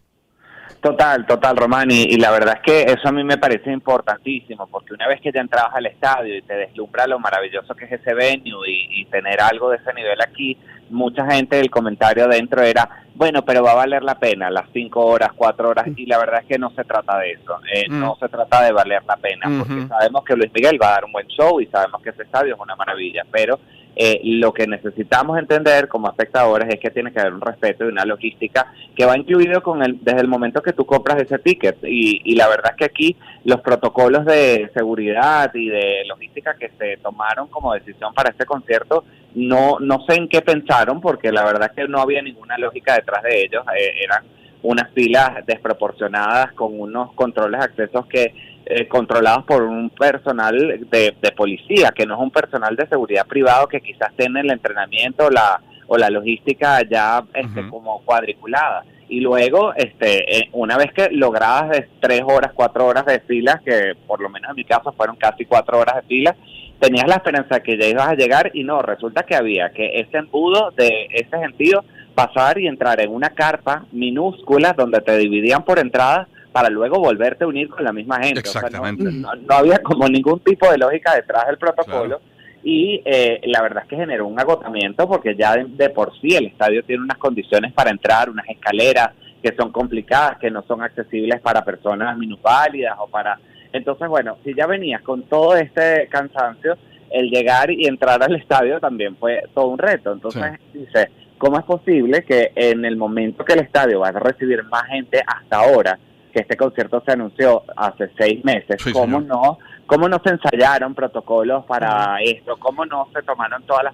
Total, 0.83 1.25
total, 1.25 1.55
Román, 1.55 1.89
y, 1.91 2.17
la 2.17 2.29
verdad 2.29 2.55
es 2.57 2.61
que 2.61 2.91
eso 2.91 3.07
a 3.07 3.11
mí 3.13 3.23
me 3.23 3.37
parece 3.37 3.71
importantísimo, 3.71 4.67
porque 4.67 4.93
una 4.93 5.07
vez 5.07 5.21
que 5.21 5.31
ya 5.31 5.39
entrabas 5.39 5.73
al 5.75 5.85
estadio 5.85 6.37
y 6.37 6.41
te 6.41 6.55
deslumbra 6.55 7.07
lo 7.07 7.19
maravilloso 7.19 7.73
que 7.73 7.85
es 7.85 7.93
ese 7.93 8.13
venue 8.13 8.67
y, 8.67 9.05
tener 9.05 9.39
algo 9.39 9.69
de 9.69 9.77
ese 9.77 9.93
nivel 9.93 10.19
aquí, 10.21 10.57
mucha 10.89 11.25
gente 11.31 11.59
el 11.59 11.69
comentario 11.69 12.25
adentro 12.25 12.63
era, 12.63 13.05
bueno, 13.15 13.45
pero 13.45 13.63
va 13.63 13.71
a 13.71 13.75
valer 13.75 14.03
la 14.03 14.19
pena 14.19 14.49
las 14.49 14.65
cinco 14.73 15.05
horas, 15.05 15.29
cuatro 15.35 15.69
horas, 15.69 15.87
y 15.95 16.05
la 16.05 16.17
verdad 16.17 16.41
es 16.41 16.47
que 16.47 16.57
no 16.57 16.71
se 16.71 16.83
trata 16.83 17.17
de 17.19 17.31
eso, 17.31 17.59
eh, 17.73 17.85
mm. 17.87 17.99
no 17.99 18.17
se 18.19 18.27
trata 18.27 18.63
de 18.63 18.73
valer 18.73 19.03
la 19.05 19.15
pena, 19.15 19.45
porque 19.59 19.87
sabemos 19.87 20.25
que 20.25 20.35
Luis 20.35 20.51
Miguel 20.53 20.81
va 20.81 20.87
a 20.87 20.93
dar 20.95 21.05
un 21.05 21.13
buen 21.13 21.27
show 21.27 21.61
y 21.61 21.67
sabemos 21.67 22.01
que 22.01 22.09
ese 22.09 22.23
estadio 22.23 22.55
es 22.55 22.59
una 22.59 22.75
maravilla, 22.75 23.23
pero 23.31 23.59
eh, 23.95 24.19
lo 24.23 24.53
que 24.53 24.65
necesitamos 24.65 25.37
entender 25.37 25.87
como 25.87 26.09
espectadores 26.09 26.67
es 26.69 26.79
que 26.79 26.89
tiene 26.89 27.11
que 27.11 27.19
haber 27.19 27.33
un 27.33 27.41
respeto 27.41 27.85
y 27.85 27.89
una 27.89 28.05
logística 28.05 28.73
que 28.95 29.05
va 29.05 29.17
incluido 29.17 29.61
con 29.61 29.83
el, 29.83 29.99
desde 30.01 30.21
el 30.21 30.27
momento 30.27 30.61
que 30.61 30.73
tú 30.73 30.85
compras 30.85 31.21
ese 31.21 31.37
ticket. 31.39 31.77
Y, 31.83 32.21
y 32.23 32.35
la 32.35 32.47
verdad 32.47 32.71
es 32.71 32.77
que 32.77 32.85
aquí 32.85 33.17
los 33.45 33.61
protocolos 33.61 34.25
de 34.25 34.71
seguridad 34.73 35.53
y 35.53 35.69
de 35.69 36.05
logística 36.07 36.55
que 36.55 36.71
se 36.77 36.97
tomaron 36.97 37.47
como 37.47 37.73
decisión 37.73 38.13
para 38.13 38.31
este 38.31 38.45
concierto, 38.45 39.03
no, 39.35 39.77
no 39.79 40.03
sé 40.07 40.15
en 40.15 40.27
qué 40.27 40.41
pensaron, 40.41 41.01
porque 41.01 41.31
la 41.31 41.43
verdad 41.43 41.69
es 41.69 41.83
que 41.83 41.87
no 41.87 41.99
había 41.99 42.21
ninguna 42.21 42.57
lógica 42.57 42.95
detrás 42.95 43.23
de 43.23 43.43
ellos. 43.43 43.63
Eh, 43.77 44.03
eran 44.03 44.23
unas 44.63 44.91
filas 44.91 45.45
desproporcionadas 45.45 46.53
con 46.53 46.79
unos 46.79 47.13
controles 47.13 47.61
accesos 47.61 48.05
que 48.07 48.33
eh, 48.65 48.87
controlados 48.87 49.45
por 49.45 49.63
un 49.63 49.89
personal 49.89 50.55
de, 50.89 51.33
policía, 51.35 51.91
que 51.95 52.05
no 52.05 52.15
es 52.15 52.21
un 52.21 52.31
personal 52.31 52.75
de 52.75 52.87
seguridad 52.87 53.27
privado 53.27 53.67
que 53.67 53.81
quizás 53.81 54.13
tiene 54.15 54.41
el 54.41 54.51
entrenamiento 54.51 55.29
la, 55.29 55.61
o 55.87 55.97
la 55.97 56.09
logística 56.09 56.81
ya 56.89 57.23
este, 57.33 57.67
como 57.69 58.01
cuadriculada. 58.03 58.85
Y 59.09 59.19
luego, 59.19 59.73
este, 59.75 60.37
eh, 60.37 60.49
una 60.53 60.77
vez 60.77 60.93
que 60.93 61.09
lograbas 61.11 61.77
tres 61.99 62.21
horas, 62.25 62.51
cuatro 62.55 62.87
horas 62.87 63.05
de 63.05 63.19
filas, 63.21 63.61
que 63.63 63.95
por 64.07 64.21
lo 64.21 64.29
menos 64.29 64.49
en 64.51 64.55
mi 64.55 64.63
caso 64.63 64.93
fueron 64.93 65.17
casi 65.17 65.45
cuatro 65.45 65.79
horas 65.79 65.97
de 65.97 66.01
filas, 66.03 66.35
tenías 66.79 67.07
la 67.07 67.15
esperanza 67.15 67.55
de 67.55 67.63
que 67.63 67.77
ya 67.77 67.87
ibas 67.87 68.07
a 68.07 68.15
llegar 68.15 68.51
y 68.53 68.63
no, 68.63 68.81
resulta 68.81 69.23
que 69.23 69.35
había 69.35 69.71
que 69.71 69.99
ese 69.99 70.17
embudo 70.17 70.71
de 70.71 71.07
ese 71.11 71.37
sentido 71.37 71.83
pasar 72.13 72.59
y 72.59 72.67
entrar 72.67 72.99
en 73.01 73.11
una 73.11 73.29
carpa 73.29 73.85
minúscula 73.91 74.73
donde 74.73 75.01
te 75.01 75.17
dividían 75.17 75.63
por 75.63 75.79
entradas 75.79 76.27
para 76.53 76.69
luego 76.69 76.99
volverte 76.99 77.43
a 77.43 77.47
unir 77.47 77.67
con 77.67 77.83
la 77.83 77.91
misma 77.91 78.21
gente. 78.23 78.39
Exactamente. 78.39 79.03
no, 79.03 79.29
había 79.49 79.79
como 79.79 80.07
ningún 80.07 80.39
tipo 80.39 80.71
de 80.71 80.77
lógica 80.77 81.15
detrás 81.15 81.47
del 81.47 81.57
protocolo. 81.57 82.21
Y 82.63 83.01
eh, 83.03 83.41
la 83.45 83.61
verdad 83.61 83.83
es 83.83 83.89
que 83.89 83.97
generó 83.97 84.25
un 84.25 84.39
agotamiento 84.39 85.05
porque 85.05 85.35
ya 85.35 85.57
de, 85.57 85.89
por 85.89 86.17
sí 86.21 86.33
el 86.33 86.45
estadio 86.45 86.81
tiene 86.83 87.03
unas 87.03 87.17
condiciones 87.17 87.73
para 87.73 87.89
entrar, 87.89 88.29
unas 88.29 88.47
escaleras 88.47 89.09
que 89.41 89.53
son 89.57 89.71
complicadas, 89.73 90.37
que 90.37 90.49
no 90.49 90.63
son 90.63 90.81
accesibles 90.81 91.41
para 91.41 91.65
personas 91.65 92.17
minusválidas 92.17 92.95
o 92.99 93.07
para... 93.07 93.37
Entonces, 93.73 94.07
bueno, 94.07 94.37
si 94.45 94.53
ya 94.53 94.67
venías 94.67 95.01
con 95.01 95.23
todo 95.23 95.57
este 95.57 96.07
cansancio, 96.09 96.77
el 97.09 97.29
llegar 97.29 97.69
y 97.69 97.85
entrar 97.85 98.23
al 98.23 98.35
estadio 98.35 98.79
también 98.79 99.17
fue 99.17 99.43
todo 99.53 99.67
un 99.67 99.77
reto. 99.77 100.13
Entonces, 100.13 100.53
dice, 100.73 101.09
¿cómo 101.37 101.59
es 101.59 101.65
posible 101.65 102.23
que 102.23 102.51
en 102.55 102.85
el 102.85 102.95
momento 102.95 103.43
que 103.43 103.53
el 103.53 103.59
estadio 103.59 103.99
va 103.99 104.09
a 104.09 104.11
recibir 104.11 104.63
más 104.63 104.85
gente 104.85 105.21
hasta 105.25 105.57
ahora, 105.57 105.99
que 106.33 106.39
este 106.39 106.57
concierto 106.57 107.01
se 107.05 107.11
anunció 107.11 107.63
hace 107.77 108.09
seis 108.17 108.43
meses, 108.43 108.83
¿cómo 108.91 109.21
no? 109.21 109.59
¿Cómo 109.85 110.09
no 110.09 110.19
se 110.23 110.31
ensayaron 110.31 110.95
protocolos 110.95 111.65
para 111.65 112.17
esto? 112.21 112.57
¿Cómo 112.57 112.85
no 112.85 113.07
se 113.13 113.21
tomaron 113.21 113.63
todas 113.63 113.83
las, 113.83 113.93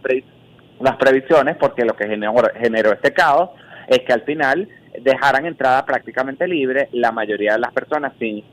las 0.80 0.96
previsiones? 0.96 1.58
Porque 1.58 1.84
lo 1.84 1.96
que 1.96 2.08
generó, 2.08 2.34
generó 2.58 2.94
este 2.94 3.12
caos 3.12 3.50
es 3.88 4.00
que 4.00 4.14
al 4.14 4.22
final 4.22 4.70
dejaran 5.02 5.46
entrada 5.46 5.86
prácticamente 5.86 6.48
libre 6.48 6.90
la 6.94 7.12
mayoría 7.12 7.54
de 7.54 7.60
las 7.60 7.74
personas 7.74 8.14
sin 8.18 8.44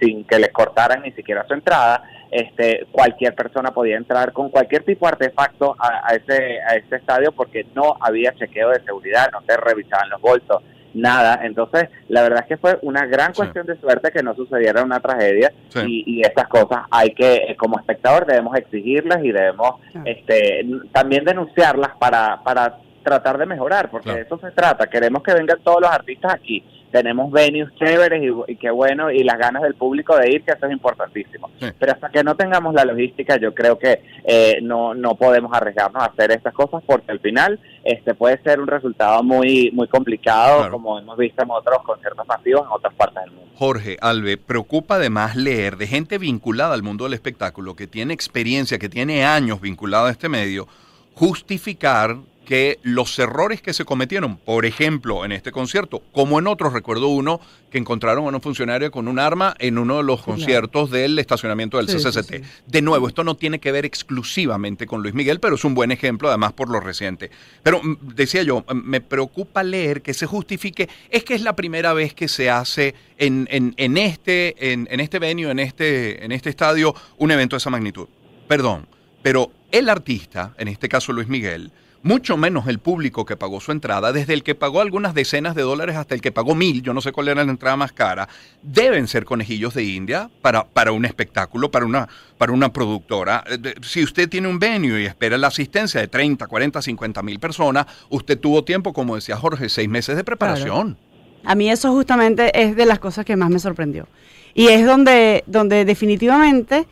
sin 0.00 0.24
que 0.24 0.38
les 0.38 0.50
cortaran 0.50 1.02
ni 1.02 1.12
siquiera 1.12 1.46
su 1.46 1.52
entrada 1.52 2.02
este 2.30 2.86
cualquier 2.90 3.34
persona 3.34 3.72
podía 3.72 3.96
entrar 3.96 4.32
con 4.32 4.48
cualquier 4.48 4.84
tipo 4.84 5.06
de 5.06 5.12
artefacto 5.12 5.76
a, 5.78 6.10
a 6.10 6.14
ese 6.14 6.60
a 6.62 6.76
ese 6.76 6.96
estadio 6.96 7.30
porque 7.32 7.66
no 7.74 7.94
había 8.00 8.34
chequeo 8.34 8.70
de 8.70 8.82
seguridad 8.84 9.30
no 9.32 9.42
se 9.42 9.56
revisaban 9.58 10.08
los 10.08 10.20
bolsos 10.20 10.62
nada. 10.96 11.40
Entonces, 11.44 11.88
la 12.08 12.22
verdad 12.22 12.40
es 12.42 12.46
que 12.46 12.56
fue 12.56 12.78
una 12.82 13.06
gran 13.06 13.32
cuestión 13.32 13.66
de 13.66 13.78
suerte 13.78 14.10
que 14.10 14.22
no 14.22 14.34
sucediera 14.34 14.82
una 14.82 15.00
tragedia 15.00 15.52
y, 15.86 16.22
estas 16.26 16.48
cosas 16.48 16.84
hay 16.90 17.10
que, 17.10 17.34
eh, 17.34 17.56
como 17.56 17.78
espectador, 17.78 18.26
debemos 18.26 18.56
exigirlas 18.56 19.22
y 19.22 19.30
debemos 19.30 19.80
este, 20.04 20.66
también 20.92 21.24
denunciarlas 21.24 21.90
para, 21.98 22.42
para 22.42 22.78
tratar 23.04 23.38
de 23.38 23.46
mejorar, 23.46 23.90
porque 23.90 24.12
de 24.12 24.20
eso 24.22 24.38
se 24.38 24.50
trata. 24.50 24.88
Queremos 24.88 25.22
que 25.22 25.34
vengan 25.34 25.60
todos 25.62 25.80
los 25.80 25.90
artistas 25.90 26.34
aquí 26.34 26.64
tenemos 26.96 27.30
venues 27.30 27.68
chéveres 27.74 28.22
y, 28.48 28.56
qué 28.56 28.70
bueno, 28.70 29.10
y 29.10 29.22
las 29.22 29.36
ganas 29.36 29.62
del 29.62 29.74
público 29.74 30.16
de 30.16 30.30
ir, 30.30 30.42
que 30.42 30.52
eso 30.52 30.64
es 30.64 30.72
importantísimo. 30.72 31.50
Pero 31.78 31.92
hasta 31.92 32.08
que 32.08 32.24
no 32.24 32.34
tengamos 32.36 32.72
la 32.72 32.86
logística, 32.86 33.36
yo 33.36 33.52
creo 33.52 33.78
que 33.78 34.00
eh, 34.24 34.60
no, 34.62 34.94
no 34.94 35.14
podemos 35.14 35.52
arriesgarnos 35.52 36.02
a 36.02 36.06
hacer 36.06 36.30
estas 36.30 36.54
cosas 36.54 36.82
porque 36.86 37.12
al 37.12 37.20
final 37.20 37.60
este 37.84 38.14
puede 38.14 38.42
ser 38.42 38.60
un 38.60 38.66
resultado 38.66 39.22
muy, 39.22 39.70
muy 39.72 39.88
complicado, 39.88 40.70
como 40.70 40.98
hemos 40.98 41.18
visto 41.18 41.42
en 41.42 41.50
otros 41.50 41.82
conciertos 41.84 42.26
masivos 42.26 42.62
en 42.62 42.72
otras 42.72 42.94
partes 42.94 43.24
del 43.24 43.32
mundo. 43.32 43.52
Jorge, 43.56 43.98
Albe, 44.00 44.38
preocupa 44.38 44.94
además 44.94 45.36
leer 45.36 45.76
de 45.76 45.86
gente 45.86 46.16
vinculada 46.16 46.72
al 46.72 46.82
mundo 46.82 47.04
del 47.04 47.12
espectáculo, 47.12 47.76
que 47.76 47.86
tiene 47.86 48.14
experiencia, 48.14 48.78
que 48.78 48.88
tiene 48.88 49.26
años 49.26 49.60
vinculada 49.60 50.08
a 50.08 50.12
este 50.12 50.30
medio, 50.30 50.66
justificar 51.12 52.16
que 52.46 52.78
los 52.82 53.18
errores 53.18 53.60
que 53.60 53.74
se 53.74 53.84
cometieron, 53.84 54.36
por 54.36 54.64
ejemplo, 54.64 55.24
en 55.24 55.32
este 55.32 55.50
concierto, 55.50 56.02
como 56.12 56.38
en 56.38 56.46
otros, 56.46 56.72
recuerdo 56.72 57.08
uno 57.08 57.40
que 57.70 57.78
encontraron 57.78 58.24
a 58.24 58.36
un 58.36 58.40
funcionario 58.40 58.90
con 58.92 59.08
un 59.08 59.18
arma 59.18 59.54
en 59.58 59.76
uno 59.76 59.98
de 59.98 60.04
los 60.04 60.22
conciertos 60.22 60.90
del 60.90 61.18
estacionamiento 61.18 61.76
del 61.76 61.86
CCCT. 61.86 62.44
De 62.66 62.82
nuevo, 62.82 63.08
esto 63.08 63.24
no 63.24 63.34
tiene 63.34 63.58
que 63.58 63.72
ver 63.72 63.84
exclusivamente 63.84 64.86
con 64.86 65.02
Luis 65.02 65.12
Miguel, 65.12 65.40
pero 65.40 65.56
es 65.56 65.64
un 65.64 65.74
buen 65.74 65.90
ejemplo, 65.90 66.28
además 66.28 66.52
por 66.52 66.70
lo 66.70 66.78
reciente. 66.78 67.30
Pero 67.64 67.82
mm, 67.82 68.14
decía 68.14 68.44
yo, 68.44 68.60
mm, 68.60 68.74
me 68.74 69.00
preocupa 69.00 69.64
leer 69.64 70.00
que 70.00 70.14
se 70.14 70.26
justifique, 70.26 70.88
es 71.10 71.24
que 71.24 71.34
es 71.34 71.42
la 71.42 71.56
primera 71.56 71.92
vez 71.94 72.14
que 72.14 72.28
se 72.28 72.48
hace 72.48 72.94
en, 73.18 73.48
en, 73.50 73.96
este, 73.96 74.72
en, 74.72 74.86
en 74.88 75.00
este 75.00 75.18
venue, 75.18 75.50
en 75.50 75.58
este, 75.58 76.24
en 76.24 76.30
este 76.30 76.48
estadio, 76.48 76.94
un 77.18 77.32
evento 77.32 77.56
de 77.56 77.58
esa 77.58 77.70
magnitud. 77.70 78.06
Perdón, 78.46 78.86
pero 79.22 79.50
el 79.72 79.88
artista, 79.88 80.54
en 80.58 80.68
este 80.68 80.88
caso 80.88 81.12
Luis 81.12 81.26
Miguel, 81.26 81.72
mucho 82.06 82.36
menos 82.36 82.68
el 82.68 82.78
público 82.78 83.24
que 83.24 83.36
pagó 83.36 83.60
su 83.60 83.72
entrada, 83.72 84.12
desde 84.12 84.32
el 84.32 84.44
que 84.44 84.54
pagó 84.54 84.80
algunas 84.80 85.12
decenas 85.12 85.56
de 85.56 85.62
dólares 85.62 85.96
hasta 85.96 86.14
el 86.14 86.20
que 86.20 86.30
pagó 86.30 86.54
mil, 86.54 86.80
yo 86.80 86.94
no 86.94 87.00
sé 87.00 87.10
cuál 87.10 87.26
era 87.26 87.44
la 87.44 87.50
entrada 87.50 87.76
más 87.76 87.92
cara, 87.92 88.28
deben 88.62 89.08
ser 89.08 89.24
conejillos 89.24 89.74
de 89.74 89.82
India 89.82 90.30
para, 90.40 90.64
para 90.64 90.92
un 90.92 91.04
espectáculo, 91.04 91.68
para 91.68 91.84
una, 91.84 92.08
para 92.38 92.52
una 92.52 92.72
productora. 92.72 93.42
Eh, 93.48 93.74
si 93.82 94.04
usted 94.04 94.28
tiene 94.28 94.46
un 94.46 94.60
venue 94.60 95.02
y 95.02 95.06
espera 95.06 95.36
la 95.36 95.48
asistencia 95.48 96.00
de 96.00 96.06
30, 96.06 96.46
40, 96.46 96.80
50 96.80 97.22
mil 97.24 97.40
personas, 97.40 97.86
usted 98.08 98.38
tuvo 98.38 98.62
tiempo, 98.62 98.92
como 98.92 99.16
decía 99.16 99.36
Jorge, 99.36 99.68
seis 99.68 99.88
meses 99.88 100.16
de 100.16 100.22
preparación. 100.22 100.96
A 101.44 101.56
mí 101.56 101.68
eso 101.68 101.90
justamente 101.90 102.52
es 102.54 102.76
de 102.76 102.86
las 102.86 103.00
cosas 103.00 103.24
que 103.24 103.34
más 103.34 103.50
me 103.50 103.58
sorprendió. 103.58 104.06
Y 104.54 104.68
es 104.68 104.86
donde, 104.86 105.42
donde 105.48 105.84
definitivamente 105.84 106.86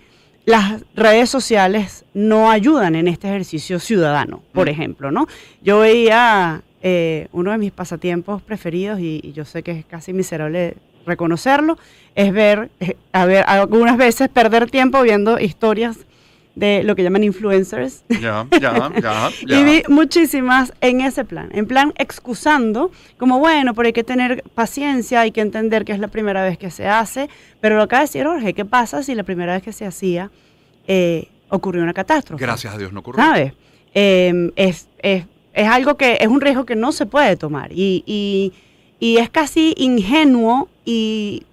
las 0.44 0.82
redes 0.94 1.30
sociales 1.30 2.04
no 2.12 2.50
ayudan 2.50 2.94
en 2.94 3.08
este 3.08 3.28
ejercicio 3.28 3.78
ciudadano, 3.78 4.42
por 4.52 4.66
mm. 4.66 4.70
ejemplo, 4.70 5.10
¿no? 5.10 5.26
Yo 5.62 5.80
veía 5.80 6.62
eh, 6.82 7.28
uno 7.32 7.50
de 7.52 7.58
mis 7.58 7.72
pasatiempos 7.72 8.42
preferidos, 8.42 9.00
y, 9.00 9.32
yo 9.32 9.44
sé 9.44 9.62
que 9.62 9.72
es 9.72 9.84
casi 9.86 10.12
miserable 10.12 10.76
reconocerlo, 11.06 11.78
es 12.14 12.32
ver, 12.32 12.70
eh, 12.80 12.96
a 13.12 13.24
ver, 13.24 13.44
algunas 13.46 13.96
veces 13.96 14.28
perder 14.28 14.70
tiempo 14.70 15.02
viendo 15.02 15.38
historias 15.40 15.98
de 16.54 16.84
lo 16.84 16.94
que 16.94 17.02
llaman 17.02 17.24
influencers. 17.24 18.04
Ya, 18.08 18.46
ya, 18.60 18.92
ya, 19.02 19.30
y 19.46 19.64
vi 19.64 19.82
muchísimas 19.88 20.72
en 20.80 21.00
ese 21.00 21.24
plan, 21.24 21.50
en 21.52 21.66
plan 21.66 21.92
excusando, 21.96 22.90
como 23.18 23.38
bueno, 23.38 23.74
pero 23.74 23.86
hay 23.86 23.92
que 23.92 24.04
tener 24.04 24.42
paciencia, 24.54 25.20
hay 25.20 25.32
que 25.32 25.40
entender 25.40 25.84
que 25.84 25.92
es 25.92 25.98
la 25.98 26.08
primera 26.08 26.42
vez 26.42 26.58
que 26.58 26.70
se 26.70 26.86
hace, 26.86 27.28
pero 27.60 27.76
lo 27.76 27.82
acaba 27.82 28.00
de 28.00 28.06
decir 28.06 28.24
Jorge, 28.24 28.54
¿qué 28.54 28.64
pasa 28.64 29.02
si 29.02 29.14
la 29.14 29.24
primera 29.24 29.54
vez 29.54 29.62
que 29.62 29.72
se 29.72 29.84
hacía 29.84 30.30
eh, 30.86 31.28
ocurrió 31.48 31.82
una 31.82 31.94
catástrofe? 31.94 32.44
Gracias 32.44 32.74
a 32.74 32.78
Dios 32.78 32.92
no 32.92 33.00
ocurrió. 33.00 33.24
¿Sabes? 33.24 33.52
Em, 33.92 34.50
es, 34.56 34.88
es, 34.98 35.24
es, 35.52 35.68
algo 35.68 35.96
que 35.96 36.18
es 36.20 36.26
un 36.28 36.40
riesgo 36.40 36.64
que 36.64 36.76
no 36.76 36.92
se 36.92 37.06
puede 37.06 37.36
tomar 37.36 37.72
y, 37.72 38.02
y, 38.06 38.52
y 38.98 39.18
es 39.18 39.30
casi 39.30 39.72
ingenuo 39.76 40.68
y 40.84 41.44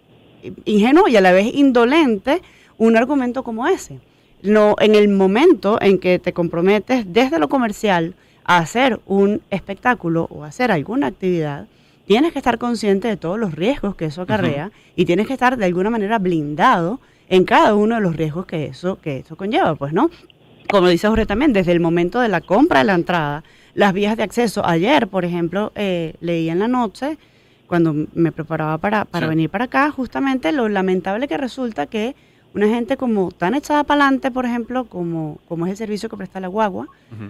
ingenuo 0.65 1.07
y 1.07 1.15
a 1.15 1.21
la 1.21 1.31
vez 1.31 1.53
indolente 1.53 2.41
un 2.79 2.97
argumento 2.97 3.43
como 3.43 3.67
ese 3.67 3.99
no, 4.43 4.75
en 4.79 4.95
el 4.95 5.07
momento 5.09 5.81
en 5.81 5.99
que 5.99 6.19
te 6.19 6.33
comprometes 6.33 7.05
desde 7.11 7.39
lo 7.39 7.49
comercial 7.49 8.15
a 8.43 8.57
hacer 8.57 8.99
un 9.05 9.41
espectáculo 9.49 10.27
o 10.29 10.43
hacer 10.43 10.71
alguna 10.71 11.07
actividad, 11.07 11.67
tienes 12.05 12.33
que 12.33 12.39
estar 12.39 12.57
consciente 12.57 13.07
de 13.07 13.17
todos 13.17 13.39
los 13.39 13.53
riesgos 13.53 13.95
que 13.95 14.05
eso 14.05 14.23
acarrea 14.23 14.71
y 14.95 15.05
tienes 15.05 15.27
que 15.27 15.33
estar 15.33 15.57
de 15.57 15.65
alguna 15.65 15.89
manera 15.89 16.19
blindado 16.19 16.99
en 17.29 17.45
cada 17.45 17.75
uno 17.75 17.95
de 17.95 18.01
los 18.01 18.15
riesgos 18.15 18.45
que 18.45 18.65
eso, 18.65 18.99
que 18.99 19.19
eso 19.19 19.37
conlleva, 19.37 19.75
pues, 19.75 19.93
¿no? 19.93 20.09
Como 20.69 20.89
dice 20.89 21.07
Jorge 21.07 21.25
también, 21.25 21.53
desde 21.53 21.71
el 21.71 21.79
momento 21.79 22.19
de 22.19 22.27
la 22.27 22.41
compra 22.41 22.79
de 22.79 22.85
la 22.85 22.95
entrada, 22.95 23.43
las 23.73 23.93
vías 23.93 24.17
de 24.17 24.23
acceso. 24.23 24.65
Ayer, 24.65 25.07
por 25.07 25.23
ejemplo, 25.23 25.71
eh, 25.75 26.15
leí 26.19 26.49
en 26.49 26.59
la 26.59 26.67
noche, 26.67 27.17
cuando 27.67 27.93
me 28.13 28.33
preparaba 28.33 28.77
para, 28.77 29.05
para 29.05 29.27
venir 29.27 29.49
para 29.49 29.65
acá, 29.65 29.91
justamente 29.91 30.51
lo 30.51 30.67
lamentable 30.67 31.29
que 31.29 31.37
resulta 31.37 31.87
que 31.87 32.15
una 32.53 32.67
gente 32.67 32.97
como 32.97 33.31
tan 33.31 33.55
echada 33.55 33.83
para 33.83 34.03
adelante, 34.03 34.31
por 34.31 34.45
ejemplo, 34.45 34.85
como, 34.85 35.39
como 35.47 35.65
es 35.65 35.71
el 35.71 35.77
servicio 35.77 36.09
que 36.09 36.17
presta 36.17 36.39
la 36.39 36.47
guagua, 36.47 36.87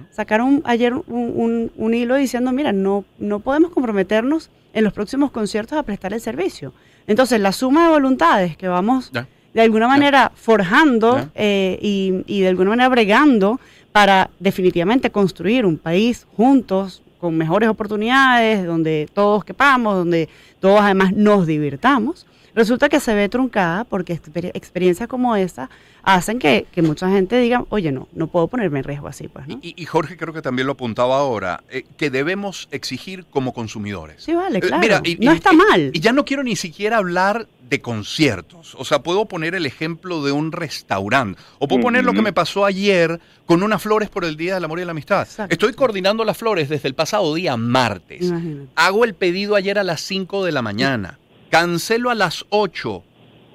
sacaron 0.10 0.62
ayer 0.66 0.94
un, 0.94 1.72
un, 1.76 1.94
hilo 1.94 2.16
diciendo, 2.16 2.52
mira, 2.52 2.72
no, 2.72 3.06
no 3.20 3.40
podemos 3.40 3.72
comprometernos 3.72 4.50
en 4.74 4.84
los 4.84 4.94
próximos 4.94 5.32
conciertos 5.32 5.78
a 5.78 5.84
prestar 5.84 6.14
el 6.14 6.22
servicio. 6.22 6.74
Entonces, 7.08 7.40
la 7.40 7.52
suma 7.52 7.84
de 7.84 7.90
voluntades 7.90 8.58
que 8.58 8.68
vamos 8.68 9.12
de 9.12 9.62
alguna 9.62 9.88
manera 9.88 10.32
forjando 10.34 11.30
eh, 11.36 11.78
y, 11.82 12.24
y 12.26 12.42
de 12.42 12.48
alguna 12.48 12.72
manera 12.72 12.90
bregando 12.90 13.60
para 13.92 14.30
definitivamente 14.40 15.12
construir 15.12 15.66
un 15.66 15.78
país 15.78 16.26
juntos, 16.36 17.04
con 17.22 17.38
mejores 17.38 17.70
oportunidades, 17.70 18.66
donde 18.66 19.08
todos 19.14 19.46
quepamos, 19.46 19.94
donde 19.94 20.28
todos 20.60 20.82
además 20.82 21.14
nos 21.14 21.46
divirtamos, 21.46 22.26
resulta 22.56 22.90
que 22.90 23.00
se 23.00 23.14
ve 23.14 23.30
truncada 23.30 23.84
porque 23.84 24.14
experiencias 24.54 25.08
como 25.08 25.36
esa 25.36 25.70
hacen 26.04 26.40
que, 26.40 26.66
mucha 26.78 27.10
gente 27.10 27.38
diga, 27.40 27.66
oye, 27.70 27.92
no, 27.92 28.08
no 28.14 28.28
puedo 28.28 28.48
ponerme 28.48 28.80
en 28.80 28.86
riesgo 28.86 29.08
así. 29.08 29.28
Pues, 29.28 29.46
y, 29.62 29.86
Jorge 29.86 30.18
creo 30.18 30.34
que 30.34 30.42
también 30.42 30.66
lo 30.66 30.74
apuntaba 30.74 31.18
ahora, 31.18 31.64
eh, 31.70 31.84
que 31.98 32.10
debemos 32.10 32.68
exigir 32.72 33.26
como 33.26 33.54
consumidores. 33.54 34.24
Sí, 34.24 34.34
vale, 34.34 34.60
eh, 34.60 34.62
claro. 34.62 34.82
mira, 34.82 35.02
no 35.20 35.32
está 35.32 35.54
mal. 35.54 35.92
Y 35.94 36.00
ya 36.00 36.12
no 36.12 36.26
quiero 36.26 36.44
ni 36.44 36.56
siquiera 36.56 36.98
hablar 36.98 37.48
de 37.70 37.82
conciertos. 37.82 38.76
O 38.76 38.84
sea, 38.84 39.02
puedo 39.02 39.26
poner 39.28 39.56
el 39.56 39.66
ejemplo 39.66 40.24
de 40.24 40.34
un 40.34 40.52
restaurante. 40.52 41.40
O 41.58 41.70
puedo 41.70 41.82
poner 41.82 42.04
lo 42.04 42.12
que 42.12 42.22
me 42.22 42.34
pasó 42.34 42.66
ayer 42.66 43.22
con 43.46 43.64
unas 43.64 43.82
flores 43.82 44.10
por 44.10 44.26
el 44.26 44.36
Día 44.36 44.56
del 44.56 44.66
Amor 44.66 44.80
y 44.82 44.86
la 44.86 44.92
Amistad. 44.92 45.26
Estoy 45.50 45.74
coordinando 45.74 46.26
las 46.26 46.38
flores 46.38 46.68
desde 46.68 46.90
el 46.90 46.96
pasado 46.96 47.34
día 47.34 47.56
martes. 47.56 48.32
Hago 48.76 49.06
el 49.06 49.14
pedido 49.14 49.56
ayer 49.56 49.80
a 49.80 49.86
las 49.86 50.02
5 50.02 50.44
de 50.44 50.52
la 50.52 50.62
mañana 50.62 51.18
cancelo 51.52 52.10
a 52.10 52.16
las 52.16 52.46
8 52.50 53.04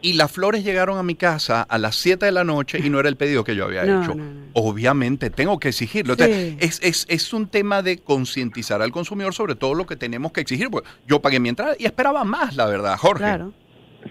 y 0.02 0.12
las 0.12 0.30
flores 0.30 0.62
llegaron 0.62 0.98
a 0.98 1.02
mi 1.02 1.16
casa 1.16 1.62
a 1.62 1.78
las 1.78 1.96
7 1.96 2.26
de 2.26 2.30
la 2.30 2.44
noche 2.44 2.78
y 2.84 2.90
no 2.90 3.00
era 3.00 3.08
el 3.08 3.16
pedido 3.16 3.42
que 3.42 3.56
yo 3.56 3.64
había 3.64 3.82
No, 3.84 4.02
hecho. 4.02 4.14
no, 4.14 4.24
no. 4.24 4.46
Obviamente, 4.52 5.30
tengo 5.30 5.58
que 5.58 5.68
exigirlo. 5.70 6.12
O 6.12 6.16
sea, 6.16 6.26
Sí. 6.28 6.56
es, 6.60 6.78
es- 6.82 7.06
es 7.08 7.32
un 7.32 7.48
tema 7.48 7.82
de 7.82 7.98
concientizar 7.98 8.82
al 8.82 8.92
consumidor 8.92 9.34
sobre 9.34 9.56
todo 9.56 9.74
lo 9.74 9.86
que 9.86 9.96
tenemos 9.96 10.30
que 10.32 10.42
exigir. 10.42 10.70
Pues 10.70 10.84
yo 11.08 11.20
pagué 11.20 11.40
mi 11.40 11.48
entrada 11.48 11.74
y 11.78 11.86
esperaba 11.86 12.22
más, 12.22 12.54
la 12.54 12.66
verdad, 12.66 12.96
Jorge. 12.98 13.24
Claro. 13.24 13.52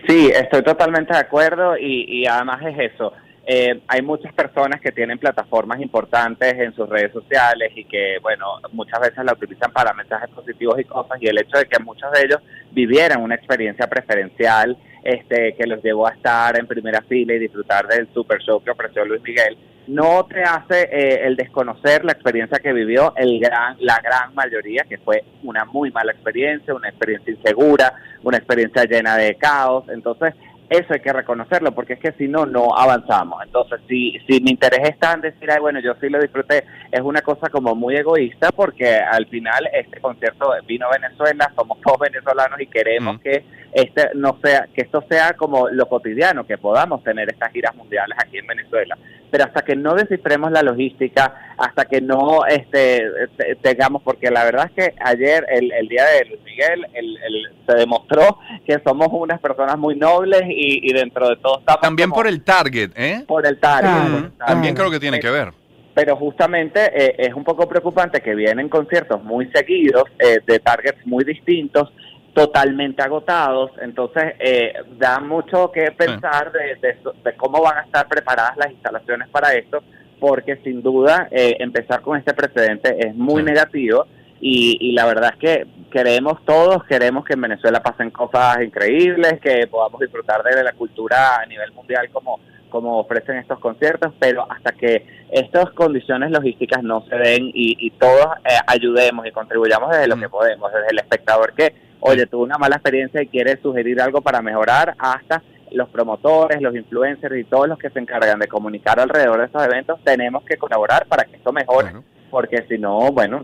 Sí, 0.09 0.29
estoy 0.33 0.61
totalmente 0.63 1.13
de 1.13 1.19
acuerdo 1.19 1.77
y, 1.77 2.03
y 2.09 2.25
además 2.27 2.61
es 2.65 2.91
eso. 2.93 3.13
Eh, 3.47 3.81
hay 3.87 4.01
muchas 4.01 4.33
personas 4.33 4.81
que 4.81 4.91
tienen 4.91 5.19
plataformas 5.19 5.79
importantes 5.79 6.53
en 6.53 6.73
sus 6.73 6.89
redes 6.89 7.13
sociales 7.13 7.71
y 7.75 7.85
que, 7.85 8.17
bueno, 8.21 8.45
muchas 8.71 8.99
veces 8.99 9.23
la 9.23 9.33
utilizan 9.33 9.71
para 9.71 9.93
mensajes 9.93 10.29
positivos 10.29 10.79
y 10.79 10.83
cosas 10.85 11.21
y 11.21 11.27
el 11.27 11.37
hecho 11.37 11.59
de 11.59 11.65
que 11.65 11.77
muchos 11.79 12.11
de 12.11 12.23
ellos 12.23 12.39
vivieran 12.71 13.21
una 13.21 13.35
experiencia 13.35 13.87
preferencial 13.87 14.75
este, 15.03 15.53
que 15.55 15.67
los 15.67 15.83
llevó 15.83 16.07
a 16.07 16.13
estar 16.13 16.57
en 16.57 16.65
primera 16.65 17.01
fila 17.03 17.35
y 17.35 17.39
disfrutar 17.39 17.87
del 17.87 18.11
super 18.13 18.39
show 18.41 18.63
que 18.63 18.71
ofreció 18.71 19.05
Luis 19.05 19.21
Miguel, 19.21 19.55
no 19.87 20.25
te 20.25 20.41
hace 20.41 20.89
eh, 20.91 21.27
el 21.27 21.35
desconocer 21.35 22.03
la 22.03 22.13
experiencia 22.13 22.57
que 22.57 22.73
vivió 22.73 23.13
el 23.15 23.39
gran, 23.39 23.77
la 23.79 23.99
gran 24.03 24.33
mayoría, 24.33 24.83
que 24.89 24.97
fue 24.97 25.23
una 25.43 25.65
muy 25.65 25.91
mala 25.91 26.11
experiencia, 26.11 26.73
una 26.73 26.89
experiencia 26.89 27.31
insegura, 27.31 27.93
una 28.23 28.37
experiencia 28.37 28.85
llena 28.85 29.15
de 29.15 29.35
caos. 29.35 29.85
Entonces, 29.89 30.33
eso 30.69 30.93
hay 30.93 30.99
que 30.99 31.13
reconocerlo, 31.13 31.71
porque 31.73 31.93
es 31.93 31.99
que 31.99 32.11
si 32.13 32.27
no, 32.27 32.45
no 32.45 32.75
avanzamos. 32.75 33.41
Entonces, 33.43 33.79
si, 33.87 34.17
si 34.27 34.39
mi 34.41 34.51
interés 34.51 34.89
está 34.89 35.13
en 35.13 35.21
decir, 35.21 35.49
ay, 35.51 35.59
bueno, 35.59 35.79
yo 35.79 35.93
sí 36.01 36.09
lo 36.09 36.19
disfruté, 36.19 36.63
es 36.91 37.01
una 37.01 37.21
cosa 37.21 37.49
como 37.49 37.75
muy 37.75 37.95
egoísta, 37.95 38.49
porque 38.51 38.95
al 38.95 39.27
final 39.27 39.69
este 39.73 39.99
concierto 40.01 40.51
vino 40.67 40.87
a 40.87 40.97
Venezuela, 40.99 41.51
somos 41.55 41.79
todos 41.85 41.99
venezolanos 41.99 42.59
y 42.59 42.67
queremos 42.67 43.15
Mm. 43.15 43.19
que 43.19 43.43
este 43.75 44.09
no 44.15 44.39
sea, 44.43 44.67
que 44.73 44.81
esto 44.81 45.03
sea 45.09 45.33
como 45.33 45.67
lo 45.69 45.87
cotidiano, 45.87 46.47
que 46.47 46.57
podamos 46.57 47.03
tener 47.03 47.29
estas 47.29 47.51
giras 47.51 47.75
mundiales 47.75 48.17
aquí 48.19 48.37
en 48.37 48.47
Venezuela. 48.47 48.97
Pero 49.29 49.43
hasta 49.43 49.63
que 49.63 49.75
no 49.75 49.95
descifremos 49.95 50.49
la 50.51 50.61
logística, 50.63 51.53
hasta 51.57 51.83
que 51.85 51.99
no 51.99 52.45
este 52.47 53.03
te- 53.37 53.55
tengamos, 53.55 54.01
porque 54.01 54.31
la 54.31 54.45
verdad 54.45 54.71
es 54.73 54.85
que 54.85 54.95
ayer, 55.03 55.45
el, 55.49 55.71
el 55.73 55.87
día 55.89 56.05
de 56.05 56.25
Luis 56.25 56.41
Miguel, 56.45 56.87
el, 56.93 57.17
el- 57.17 57.51
se 57.67 57.75
demostró 57.75 58.37
que 58.65 58.79
somos 58.85 59.09
unas 59.11 59.39
personas 59.41 59.77
muy 59.77 59.95
nobles 59.97 60.43
y, 60.47 60.89
y 60.89 60.93
dentro 60.93 61.27
de 61.27 61.35
todo 61.37 61.59
estamos 61.59 61.81
También 61.81 62.09
como 62.09 62.21
por 62.21 62.27
el 62.27 62.43
target, 62.43 62.91
¿eh? 62.95 63.23
por 63.27 63.45
el 63.45 63.59
target. 63.59 63.89
Por 63.89 64.23
el 64.23 64.31
target. 64.31 64.45
También 64.47 64.75
creo 64.75 64.89
que 64.89 64.99
tiene 64.99 65.19
que 65.19 65.29
ver. 65.29 65.51
Pero 65.93 66.15
justamente 66.17 66.79
eh, 66.93 67.15
es 67.17 67.33
un 67.33 67.43
poco 67.43 67.67
preocupante 67.67 68.21
que 68.21 68.35
vienen 68.35 68.67
conciertos 68.69 69.23
muy 69.23 69.49
seguidos, 69.51 70.03
eh, 70.19 70.39
de 70.45 70.59
targets 70.59 71.05
muy 71.05 71.23
distintos, 71.23 71.91
totalmente 72.35 73.01
agotados. 73.01 73.71
Entonces, 73.81 74.33
eh, 74.39 74.73
da 74.97 75.19
mucho 75.19 75.71
que 75.71 75.91
pensar 75.93 76.51
de, 76.51 76.75
de- 76.75 76.97
de 77.23 77.35
cómo 77.37 77.61
van 77.63 77.77
a 77.77 77.81
estar 77.81 78.07
preparadas 78.07 78.57
las 78.57 78.69
instalaciones 78.71 79.27
para 79.29 79.53
esto, 79.53 79.81
porque 80.19 80.57
sin 80.57 80.83
duda 80.83 81.27
eh, 81.31 81.55
empezar 81.59 82.01
con 82.01 82.17
este 82.19 82.33
precedente 82.33 82.95
es 83.07 83.15
muy 83.15 83.41
Sí. 83.41 83.45
negativo. 83.47 84.05
Y, 84.41 84.77
y 84.81 84.91
la 84.91 85.05
verdad 85.05 85.31
es 85.33 85.39
que 85.39 85.65
queremos 85.89 86.43
todos, 86.45 86.83
queremos 86.83 87.23
que 87.25 87.33
en 87.33 87.41
Venezuela 87.41 87.81
pasen 87.81 88.11
cosas 88.11 88.61
increíbles, 88.61 89.39
que 89.39 89.65
podamos 89.67 89.99
disfrutar 90.01 90.43
de 90.43 90.61
la 90.61 90.73
cultura 90.73 91.37
a 91.37 91.45
nivel 91.45 91.71
mundial 91.71 92.09
como, 92.11 92.41
como 92.69 92.99
ofrecen 92.99 93.37
estos 93.37 93.59
conciertos, 93.59 94.13
pero 94.19 94.45
hasta 94.51 94.73
que 94.73 95.23
estas 95.31 95.71
condiciones 95.71 96.31
logísticas 96.31 96.83
no 96.83 97.01
se 97.07 97.15
den 97.15 97.45
y, 97.53 97.77
y 97.79 97.91
todos 97.91 98.27
eh, 98.43 98.57
ayudemos 98.67 99.25
y 99.25 99.31
contribuyamos 99.31 99.89
desde 99.91 100.07
lo 100.09 100.17
Mm. 100.17 100.21
que 100.21 100.29
podemos, 100.29 100.71
desde 100.73 100.87
el 100.91 100.97
espectador 100.99 101.53
que, 101.53 101.73
oye, 101.99 102.25
tuvo 102.27 102.43
una 102.43 102.57
mala 102.57 102.75
experiencia 102.75 103.21
y 103.21 103.27
quiere 103.27 103.59
sugerir 103.61 104.01
algo 104.01 104.21
para 104.21 104.41
mejorar, 104.41 104.95
hasta 104.97 105.41
los 105.71 105.89
promotores, 105.89 106.61
los 106.61 106.75
influencers 106.75 107.35
y 107.37 107.43
todos 107.43 107.67
los 107.67 107.77
que 107.77 107.89
se 107.89 107.99
encargan 107.99 108.39
de 108.39 108.47
comunicar 108.47 108.99
alrededor 108.99 109.39
de 109.39 109.45
estos 109.45 109.63
eventos, 109.63 109.99
tenemos 110.03 110.43
que 110.45 110.57
colaborar 110.57 111.05
para 111.07 111.25
que 111.25 111.35
esto 111.35 111.51
mejore, 111.51 111.91
porque 112.29 112.63
si 112.69 112.77
no, 112.77 113.11
bueno, 113.11 113.43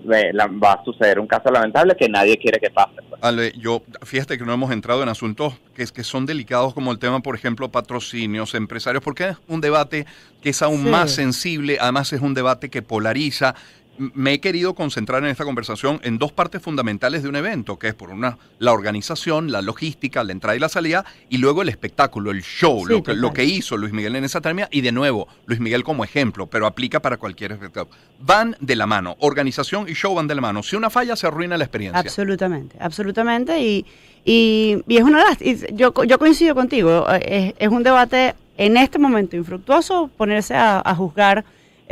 va 0.63 0.74
a 0.74 0.84
suceder 0.86 1.20
un 1.20 1.27
caso 1.27 1.50
lamentable 1.51 1.96
que 1.96 2.08
nadie 2.08 2.38
quiere 2.38 2.60
que 2.60 2.70
pase. 2.70 2.96
pues. 3.10 3.22
Ale, 3.24 3.51
yo, 3.58 3.81
fíjate 4.03 4.38
que 4.38 4.46
no 4.46 4.53
hemos 4.53 4.72
entrado 4.72 5.03
en 5.03 5.10
asuntos 5.10 5.53
que, 5.75 5.86
que 5.88 6.03
son 6.03 6.25
delicados 6.25 6.74
como 6.74 6.91
el 6.91 7.00
tema, 7.00 7.20
por 7.22 7.36
ejemplo, 7.36 7.70
patrocinios, 7.70 8.53
empresarios, 8.55 9.03
porque 9.03 9.29
es 9.29 9.38
un 9.48 9.60
debate 9.62 10.05
que 10.41 10.50
es 10.50 10.62
aún 10.62 10.84
Sí. 10.84 10.89
más 10.89 11.12
sensible, 11.12 11.77
además 11.81 12.13
es 12.13 12.22
un 12.22 12.34
debate 12.34 12.70
que 12.70 12.81
polariza. 12.81 13.55
Me 13.98 14.34
he 14.34 14.40
querido 14.40 14.74
concentrar 14.74 15.24
en 15.24 15.30
esta 15.30 15.44
conversación 15.44 16.00
en 16.04 16.18
dos 16.18 16.32
partes 16.32 16.62
fundamentales 16.62 17.22
de 17.24 17.30
un 17.30 17.36
evento, 17.36 17.77
que 17.77 17.90
es 17.90 17.94
por 17.94 18.10
una 18.10 18.38
la 18.58 18.72
organización, 18.72 19.51
la 19.51 19.62
logística, 19.62 20.24
la 20.24 20.32
entrada 20.32 20.56
y 20.56 20.60
la 20.60 20.70
salida, 20.70 21.06
y 21.30 21.38
luego 21.38 21.62
el 21.62 21.70
espectáculo, 21.70 22.32
el 22.32 22.42
show, 22.42 22.86
Sí, 22.88 22.94
lo, 22.94 23.04
que, 23.04 23.14
lo 23.14 23.34
que 23.34 23.44
hizo 23.46 23.77
Luis 23.77 23.94
Miguel 23.94 24.16
en 24.16 24.24
esa 24.24 24.42
termia, 24.42 24.68
y 24.72 24.82
de 24.82 24.92
nuevo, 24.92 25.27
Luis 25.46 25.60
Miguel 25.60 25.84
como 25.84 26.04
ejemplo, 26.04 26.48
pero 26.48 26.66
aplica 26.66 27.00
para 27.01 27.18
cualquier 27.18 27.51
espectáculo. 27.51 27.96
Van 28.20 28.56
de 28.60 28.75
la 28.75 28.88
mano, 28.88 29.18
organización 29.20 29.88
y 29.88 29.94
show 29.94 30.16
van 30.16 30.27
de 30.27 30.36
la 30.36 30.42
mano. 30.42 30.64
Si 30.64 30.75
una 30.75 30.90
falla, 30.90 31.16
se 31.16 31.27
arruina 31.27 31.58
la 31.58 31.66
experiencia. 31.66 32.00
Absolutamente, 32.00 32.77
absolutamente. 32.80 33.60
Y, 33.62 33.86
y, 34.25 34.77
y 34.88 34.98
es 34.98 35.04
una 35.04 35.24
y 35.40 35.58
Yo, 35.75 35.94
yo 36.06 36.18
coincido 36.18 36.56
contigo. 36.56 37.06
eh, 37.12 37.54
Es, 37.60 37.68
es 37.68 37.70
un 37.70 37.84
debate 37.84 38.34
en 38.58 38.77
este 38.77 39.00
momento 39.00 39.36
infructuoso 39.36 40.10
ponerse 40.18 40.56
a, 40.56 40.82
a 40.84 40.96
juzgar 40.96 41.44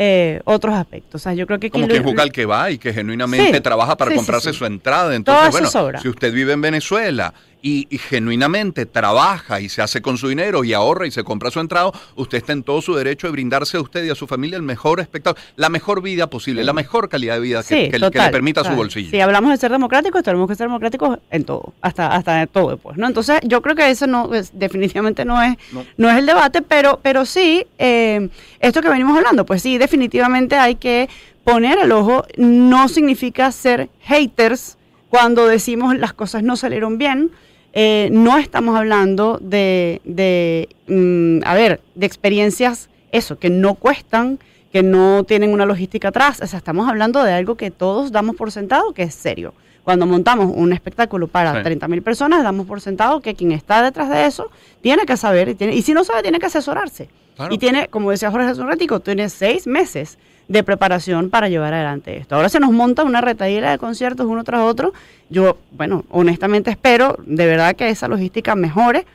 eh, 0.02 0.40
otros 0.46 0.74
aspectos. 0.76 1.20
O 1.20 1.24
sea, 1.24 1.34
yo 1.34 1.46
creo 1.46 1.60
que 1.60 1.70
Como 1.70 1.86
quien 1.86 2.02
juzga 2.04 2.24
al 2.24 2.32
que 2.32 2.46
va 2.46 2.72
y 2.72 2.78
que 2.78 2.94
genuinamente 2.94 3.54
Sí, 3.56 3.62
trabaja 3.62 3.98
para 3.98 4.12
sí, 4.12 4.16
comprarse 4.18 4.54
sí. 4.54 4.58
su 4.60 4.66
entrada. 4.66 5.14
Entonces, 5.14 5.52
bueno, 5.52 6.00
si 6.02 6.08
usted 6.08 6.34
vive 6.34 6.54
en 6.54 6.62
Venezuela 6.62 7.34
y, 7.62 7.88
y 7.90 7.98
genuinamente 7.98 8.86
trabaja 8.86 9.60
y 9.60 9.68
se 9.70 9.82
hace 9.82 10.02
con 10.02 10.18
su 10.18 10.30
dinero 10.30 10.64
y 10.64 10.74
ahorra 10.74 11.08
y 11.08 11.12
se 11.12 11.24
compra 11.24 11.52
su 11.52 11.60
entrada, 11.60 11.92
usted 12.16 12.38
está 12.38 12.54
en 12.54 12.64
todo 12.64 12.82
su 12.82 12.96
derecho 12.96 13.28
de 13.28 13.32
brindarse 13.32 13.76
a 13.78 13.82
usted 13.82 14.04
y 14.06 14.10
a 14.10 14.16
su 14.16 14.28
familia 14.28 14.56
el 14.56 14.64
mejor 14.64 15.00
espectáculo, 15.02 15.44
la 15.58 15.68
mejor 15.70 16.02
vida 16.02 16.28
posible, 16.30 16.64
la 16.64 16.72
mejor 16.74 17.10
calidad 17.10 17.34
de 17.36 17.42
vida 17.42 17.60
que, 17.60 17.68
Sí, 17.68 17.76
que- 17.86 17.92
que 17.92 18.00
total, 18.00 18.28
le 18.28 18.32
permita 18.32 18.64
su 18.64 18.72
bolsillo. 18.72 19.10
Si 19.12 19.20
hablamos 19.20 19.52
de 19.52 19.58
ser 19.58 19.72
democráticos, 19.72 20.24
tenemos 20.24 20.48
que 20.48 20.56
ser 20.56 20.68
democráticos 20.68 21.20
en 21.32 21.44
todo, 21.44 21.74
hasta 21.82 22.08
hasta 22.16 22.42
en 22.44 22.48
todo, 22.48 22.78
pues, 22.78 22.98
¿no? 22.98 23.08
Entonces, 23.08 23.40
yo 23.44 23.62
creo 23.62 23.76
que 23.76 23.90
eso 23.90 24.08
no 24.08 24.34
es, 24.34 24.52
definitivamente 24.58 25.26
no 25.26 25.42
es 25.42 25.58
No. 25.74 25.86
no. 25.98 26.10
es 26.10 26.18
el 26.18 26.26
debate, 26.26 26.62
pero 26.62 27.00
pero 27.04 27.26
sí 27.26 27.66
eh, 27.78 28.30
esto 28.60 28.82
que 28.82 28.90
venimos 28.90 29.18
hablando, 29.18 29.46
pues 29.46 29.62
sí, 29.62 29.78
definitivamente 29.78 30.56
hay 30.56 30.76
que 30.76 31.10
poner 31.44 31.78
el 31.80 31.92
ojo. 31.92 32.26
No 32.38 32.88
significa 32.88 33.52
ser 33.52 33.90
haters 34.02 34.78
cuando 35.10 35.48
decimos 35.48 35.98
las 35.98 36.14
cosas 36.14 36.44
no 36.44 36.56
salieron 36.56 36.98
bien. 36.98 37.32
Eh, 37.74 38.10
no 38.12 38.38
estamos 38.38 38.76
hablando 38.76 39.38
de, 39.42 40.02
de 40.04 40.70
mm, 40.88 41.46
a 41.46 41.54
ver, 41.54 41.82
de 41.96 42.06
experiencias, 42.06 42.90
eso, 43.12 43.38
que 43.38 43.50
no 43.50 43.76
cuestan, 43.76 44.40
que 44.72 44.84
no 44.84 45.24
tienen 45.24 45.52
una 45.52 45.66
logística 45.66 46.10
atrás. 46.10 46.40
O 46.42 46.48
sea, 46.48 46.58
estamos 46.58 46.88
hablando 46.88 47.24
de 47.24 47.34
algo 47.34 47.56
que 47.56 47.72
todos 47.72 48.12
damos 48.12 48.36
por 48.36 48.52
sentado 48.52 48.94
que 48.94 49.04
es 49.04 49.16
serio. 49.16 49.54
Cuando 49.84 50.06
montamos 50.06 50.52
un 50.56 50.74
espectáculo 50.74 51.28
para 51.28 51.56
Sí. 51.56 51.64
30 51.64 51.88
mil 51.88 52.02
personas, 52.04 52.44
damos 52.44 52.68
por 52.68 52.80
sentado 52.82 53.22
que 53.22 53.34
quien 53.34 53.52
está 53.52 53.82
detrás 53.82 54.10
de 54.10 54.26
eso 54.26 54.52
tiene 54.82 55.06
que 55.06 55.18
saber 55.18 55.50
y, 55.50 55.56
tiene, 55.56 55.74
y 55.74 55.82
si 55.82 55.94
no 55.94 56.04
sabe, 56.04 56.22
tiene 56.22 56.38
que 56.40 56.46
asesorarse. 56.46 57.10
Claro. 57.36 57.54
Y 57.54 57.58
tiene, 57.58 57.88
como 57.88 58.12
decía 58.12 58.30
Jorge 58.30 58.48
hace 58.48 58.62
un 58.62 58.68
ratico, 58.68 59.00
tiene 59.00 59.30
seis 59.30 59.66
meses 59.66 60.20
de 60.48 60.64
preparación 60.64 61.30
para 61.30 61.48
llevar 61.48 61.74
adelante 61.74 62.18
esto. 62.18 62.36
Ahora 62.36 62.50
se 62.50 62.60
nos 62.60 62.72
monta 62.72 63.04
una 63.04 63.22
retahíla 63.22 63.72
de 63.72 63.78
conciertos 63.78 64.28
uno 64.28 64.44
tras 64.44 64.62
otro. 64.62 64.94
Yo, 65.30 65.58
bueno, 65.72 66.06
honestamente 66.10 66.72
espero 66.72 67.18
de 67.26 67.46
verdad 67.46 67.76
que 67.76 67.90
esa 67.90 68.08
logística 68.08 68.56
mejore. 68.56 69.06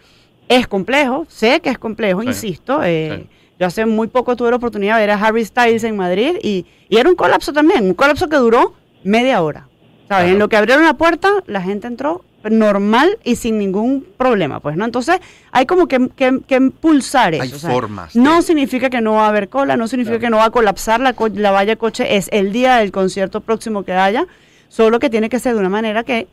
Es 0.48 0.66
complejo, 0.66 1.24
sé 1.28 1.60
que 1.60 1.70
es 1.70 1.78
complejo, 1.78 2.20
Sí, 2.22 2.28
insisto. 2.28 2.82
eh, 2.84 3.20
sí. 3.22 3.28
Yo 3.58 3.66
hace 3.66 3.86
muy 3.86 4.08
poco 4.08 4.36
tuve 4.36 4.50
la 4.50 4.56
oportunidad 4.56 4.96
de 4.96 5.00
ver 5.06 5.10
a 5.12 5.14
Harry 5.24 5.44
Styles 5.44 5.84
en 5.84 5.96
Madrid 5.96 6.36
y, 6.42 6.66
y 6.88 6.96
era 6.98 7.08
un 7.08 7.14
colapso 7.16 7.52
también, 7.52 7.84
un 7.84 7.94
colapso 7.94 8.28
que 8.28 8.36
duró 8.36 8.74
media 9.04 9.42
hora. 9.42 9.60
¿Sabes? 9.60 10.06
Claro. 10.08 10.28
En 10.28 10.38
lo 10.38 10.48
que 10.48 10.56
abrieron 10.56 10.84
la 10.84 10.94
puerta, 10.94 11.30
la 11.46 11.62
gente 11.62 11.86
entró 11.86 12.22
normal 12.50 13.16
y 13.24 13.36
sin 13.36 13.56
ningún 13.58 14.06
problema, 14.18 14.60
pues, 14.60 14.76
¿no? 14.76 14.84
Entonces, 14.84 15.16
hay 15.50 15.64
como 15.64 15.88
que, 15.88 16.10
que- 16.14 16.40
que 16.46 16.56
impulsar 16.56 17.32
eso. 17.32 17.42
Hay 17.42 17.52
o 17.52 17.58
sea, 17.58 17.70
formas 17.70 18.14
No 18.14 18.42
significa 18.42 18.90
que 18.90 19.00
no 19.00 19.14
va 19.14 19.24
a 19.24 19.28
haber 19.30 19.48
cola, 19.48 19.78
no 19.78 19.88
significa 19.88 20.18
que 20.18 20.28
no 20.28 20.36
va 20.36 20.44
a 20.46 20.50
colapsar 20.50 21.00
la, 21.00 21.14
co- 21.14 21.28
la 21.28 21.52
valla 21.52 21.76
coche, 21.76 22.16
es 22.16 22.28
el 22.32 22.52
día 22.52 22.76
del 22.76 22.92
concierto 22.92 23.40
próximo 23.40 23.82
que 23.84 23.92
haya, 23.94 24.26
solo 24.68 24.98
que 24.98 25.10
tiene 25.10 25.28
que 25.28 25.38
ser 25.38 25.54
de 25.54 25.60
una 25.60 25.68
manera 25.68 26.04
que 26.04 26.26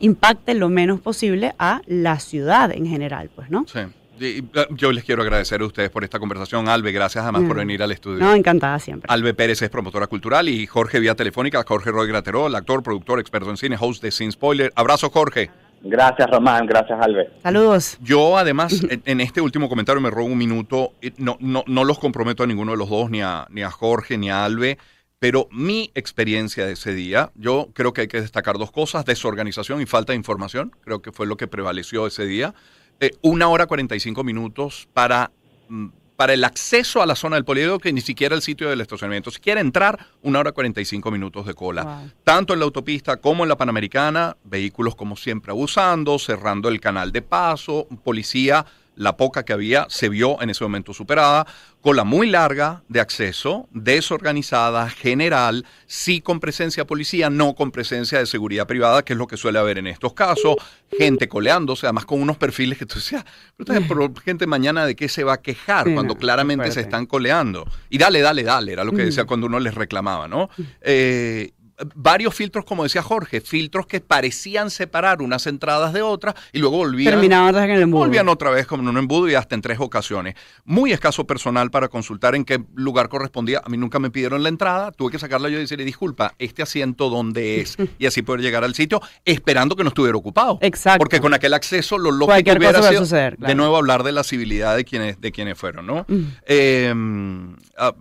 impacte 0.00 0.54
lo 0.54 0.68
menos 0.68 1.00
posible 1.00 1.54
a 1.58 1.80
la 1.86 2.18
ciudad 2.18 2.72
en 2.72 2.86
general, 2.86 3.30
pues, 3.34 3.50
¿no? 3.50 3.64
Sí. 3.72 3.80
Eh, 4.20 4.42
yo 4.70 4.92
les 4.92 5.04
quiero 5.04 5.22
agradecer 5.22 5.60
a 5.62 5.64
ustedes 5.66 5.90
por 5.90 6.04
esta 6.04 6.18
conversación. 6.18 6.68
Albe, 6.68 6.92
gracias 6.92 7.22
además 7.24 7.42
por 7.42 7.56
Mm. 7.56 7.60
venir 7.60 7.82
al 7.82 7.90
estudio. 7.92 8.18
No, 8.20 8.34
encantada 8.34 8.78
siempre. 8.78 9.06
Albe 9.12 9.34
Pérez 9.34 9.62
es 9.62 9.70
promotora 9.70 10.06
cultural 10.06 10.48
y 10.48 10.66
Jorge 10.66 11.00
vía 11.00 11.14
telefónica, 11.14 11.64
Jorge 11.66 11.90
Roy 11.90 12.06
Graterol, 12.08 12.54
actor, 12.54 12.82
productor, 12.82 13.18
experto 13.20 13.50
en 13.50 13.56
cine, 13.56 13.76
host 13.80 14.02
de 14.02 14.10
Sin 14.10 14.30
Spoiler. 14.30 14.72
Abrazo, 14.76 15.10
Jorge. 15.10 15.50
Gracias, 15.84 16.30
Román. 16.30 16.66
Gracias, 16.66 16.96
Albert. 17.00 17.42
Saludos. 17.42 17.98
Yo 18.00 18.38
además, 18.38 18.84
en, 18.88 19.02
en 19.04 19.20
este 19.20 19.40
último 19.40 19.68
comentario 19.68 20.00
me 20.00 20.10
robo 20.10 20.26
un 20.26 20.38
minuto, 20.38 20.92
eh, 21.02 21.10
no, 21.16 21.36
no, 21.40 21.64
no 21.66 21.82
los 21.84 21.98
comprometo 21.98 22.44
a 22.44 22.46
ninguno 22.46 22.72
de 22.72 22.78
los 22.78 22.88
dos, 22.88 23.10
ni 23.10 23.20
a, 23.22 23.46
ni 23.50 23.62
a 23.62 23.70
Jorge, 23.70 24.16
ni 24.18 24.30
a 24.30 24.44
Albe, 24.44 24.78
pero 25.22 25.46
mi 25.52 25.88
experiencia 25.94 26.66
de 26.66 26.72
ese 26.72 26.94
día, 26.94 27.30
yo 27.36 27.68
creo 27.74 27.92
que 27.92 28.00
hay 28.00 28.08
que 28.08 28.20
destacar 28.20 28.58
dos 28.58 28.72
cosas, 28.72 29.04
desorganización 29.04 29.80
y 29.80 29.86
falta 29.86 30.12
de 30.12 30.16
información, 30.16 30.72
creo 30.80 31.00
que 31.00 31.12
fue 31.12 31.28
lo 31.28 31.36
que 31.36 31.46
prevaleció 31.46 32.08
ese 32.08 32.26
día. 32.26 32.54
eh, 32.98 33.12
una 33.22 33.46
hora 33.48 33.66
45 33.66 34.24
minutos 34.24 34.88
para, 34.92 35.30
mm, 35.68 35.86
para 36.16 36.34
el 36.34 36.42
acceso 36.42 37.02
a 37.02 37.06
la 37.06 37.14
zona 37.14 37.36
del 37.36 37.44
poliedro, 37.44 37.78
que 37.78 37.92
ni 37.92 38.00
siquiera 38.00 38.34
el 38.34 38.42
sitio 38.42 38.68
del 38.68 38.80
estacionamiento. 38.80 39.30
Si 39.30 39.38
quiere 39.38 39.60
entrar, 39.60 40.08
una 40.22 40.40
hora 40.40 40.50
45 40.50 41.12
minutos 41.12 41.46
de 41.46 41.54
cola. 41.54 41.84
Wow. 41.84 42.10
Tanto 42.24 42.52
en 42.52 42.58
la 42.58 42.64
autopista 42.64 43.18
como 43.18 43.44
en 43.44 43.48
la 43.48 43.56
Panamericana, 43.56 44.36
vehículos 44.42 44.96
como 44.96 45.14
siempre 45.14 45.52
abusando, 45.52 46.18
cerrando 46.18 46.68
el 46.68 46.80
canal 46.80 47.12
de 47.12 47.22
paso, 47.22 47.86
policía, 48.02 48.66
la 48.94 49.16
poca 49.16 49.44
que 49.44 49.52
había, 49.52 49.86
se 49.88 50.08
vio 50.08 50.40
en 50.42 50.50
ese 50.50 50.64
momento 50.64 50.92
superada, 50.92 51.46
cola 51.80 52.04
muy 52.04 52.28
larga 52.28 52.82
de 52.88 53.00
acceso, 53.00 53.68
desorganizada, 53.72 54.88
general, 54.88 55.66
sí 55.86 56.20
con 56.20 56.40
presencia 56.40 56.82
de 56.82 56.86
policía, 56.86 57.30
no 57.30 57.54
con 57.54 57.70
presencia 57.72 58.18
de 58.18 58.26
seguridad 58.26 58.66
privada, 58.66 59.04
que 59.04 59.14
es 59.14 59.18
lo 59.18 59.26
que 59.26 59.36
suele 59.36 59.58
haber 59.58 59.78
en 59.78 59.86
estos 59.86 60.12
casos, 60.12 60.56
gente 60.96 61.28
coleándose, 61.28 61.86
además 61.86 62.04
con 62.04 62.20
unos 62.20 62.36
perfiles 62.36 62.78
que 62.78 62.86
tú 62.86 62.96
decías, 62.96 63.24
pero 63.88 64.12
gente 64.24 64.46
mañana 64.46 64.86
de 64.86 64.94
qué 64.94 65.08
se 65.08 65.24
va 65.24 65.34
a 65.34 65.40
quejar 65.42 65.86
Sí, 65.86 65.94
cuando 65.94 66.14
no, 66.14 66.20
claramente 66.20 66.70
se 66.70 66.80
están 66.80 67.06
coleando. 67.06 67.66
Y 67.90 67.98
dale, 67.98 68.20
dale, 68.20 68.42
dale, 68.42 68.72
era 68.72 68.84
lo 68.84 68.92
que 68.92 69.04
decía 69.04 69.24
cuando 69.24 69.46
uno 69.46 69.58
les 69.58 69.74
reclamaba, 69.74 70.28
¿no? 70.28 70.50
Eh, 70.80 71.52
varios 71.94 72.34
filtros, 72.34 72.64
como 72.64 72.82
decía 72.82 73.02
Jorge, 73.02 73.40
filtros 73.40 73.86
que 73.86 74.00
parecían 74.00 74.70
separar 74.70 75.22
unas 75.22 75.46
entradas 75.46 75.92
de 75.92 76.02
otras 76.02 76.34
y 76.52 76.58
luego 76.58 76.78
volvían, 76.78 77.14
Terminaban 77.14 77.50
otra 77.50 77.60
vez 77.62 77.70
en 77.70 77.76
el 77.76 77.82
embudo. 77.82 78.00
volvían 78.00 78.28
otra 78.28 78.50
vez 78.50 78.66
como 78.66 78.82
en 78.82 78.88
un 78.88 78.98
embudo 78.98 79.28
y 79.28 79.34
hasta 79.34 79.54
en 79.54 79.62
tres 79.62 79.78
ocasiones. 79.80 80.34
Muy 80.64 80.92
escaso 80.92 81.26
personal 81.26 81.70
para 81.70 81.88
consultar 81.88 82.34
en 82.34 82.44
qué 82.44 82.62
lugar 82.74 83.08
correspondía. 83.08 83.62
A 83.64 83.68
mí 83.68 83.76
nunca 83.76 83.98
me 83.98 84.10
pidieron 84.10 84.42
la 84.42 84.48
entrada, 84.48 84.92
tuve 84.92 85.12
que 85.12 85.18
sacarla 85.18 85.48
yo 85.48 85.58
y 85.58 85.60
decirle, 85.60 85.84
disculpa, 85.84 86.34
este 86.38 86.62
asiento 86.62 87.10
dónde 87.10 87.60
es 87.60 87.76
y 87.98 88.06
así 88.06 88.22
poder 88.22 88.40
llegar 88.40 88.64
al 88.64 88.74
sitio 88.74 89.00
esperando 89.24 89.76
que 89.76 89.82
no 89.82 89.88
estuviera 89.88 90.16
ocupado. 90.16 90.58
Exacto. 90.60 90.98
Porque 90.98 91.20
con 91.20 91.34
aquel 91.34 91.54
acceso 91.54 91.98
lo 91.98 92.10
lógico 92.10 92.26
Cualquier 92.26 92.58
hubiera 92.58 92.78
cosa 92.78 92.90
sido 92.90 93.02
suceder, 93.02 93.36
de 93.38 93.54
nuevo 93.54 93.76
hablar 93.76 94.02
de 94.02 94.12
la 94.12 94.24
civilidad 94.24 94.76
de 94.76 94.84
quienes, 94.84 95.20
de 95.20 95.32
quienes 95.32 95.58
fueron, 95.58 95.86
¿no? 95.86 96.06
Eh, 96.46 96.94
ah, 97.76 97.92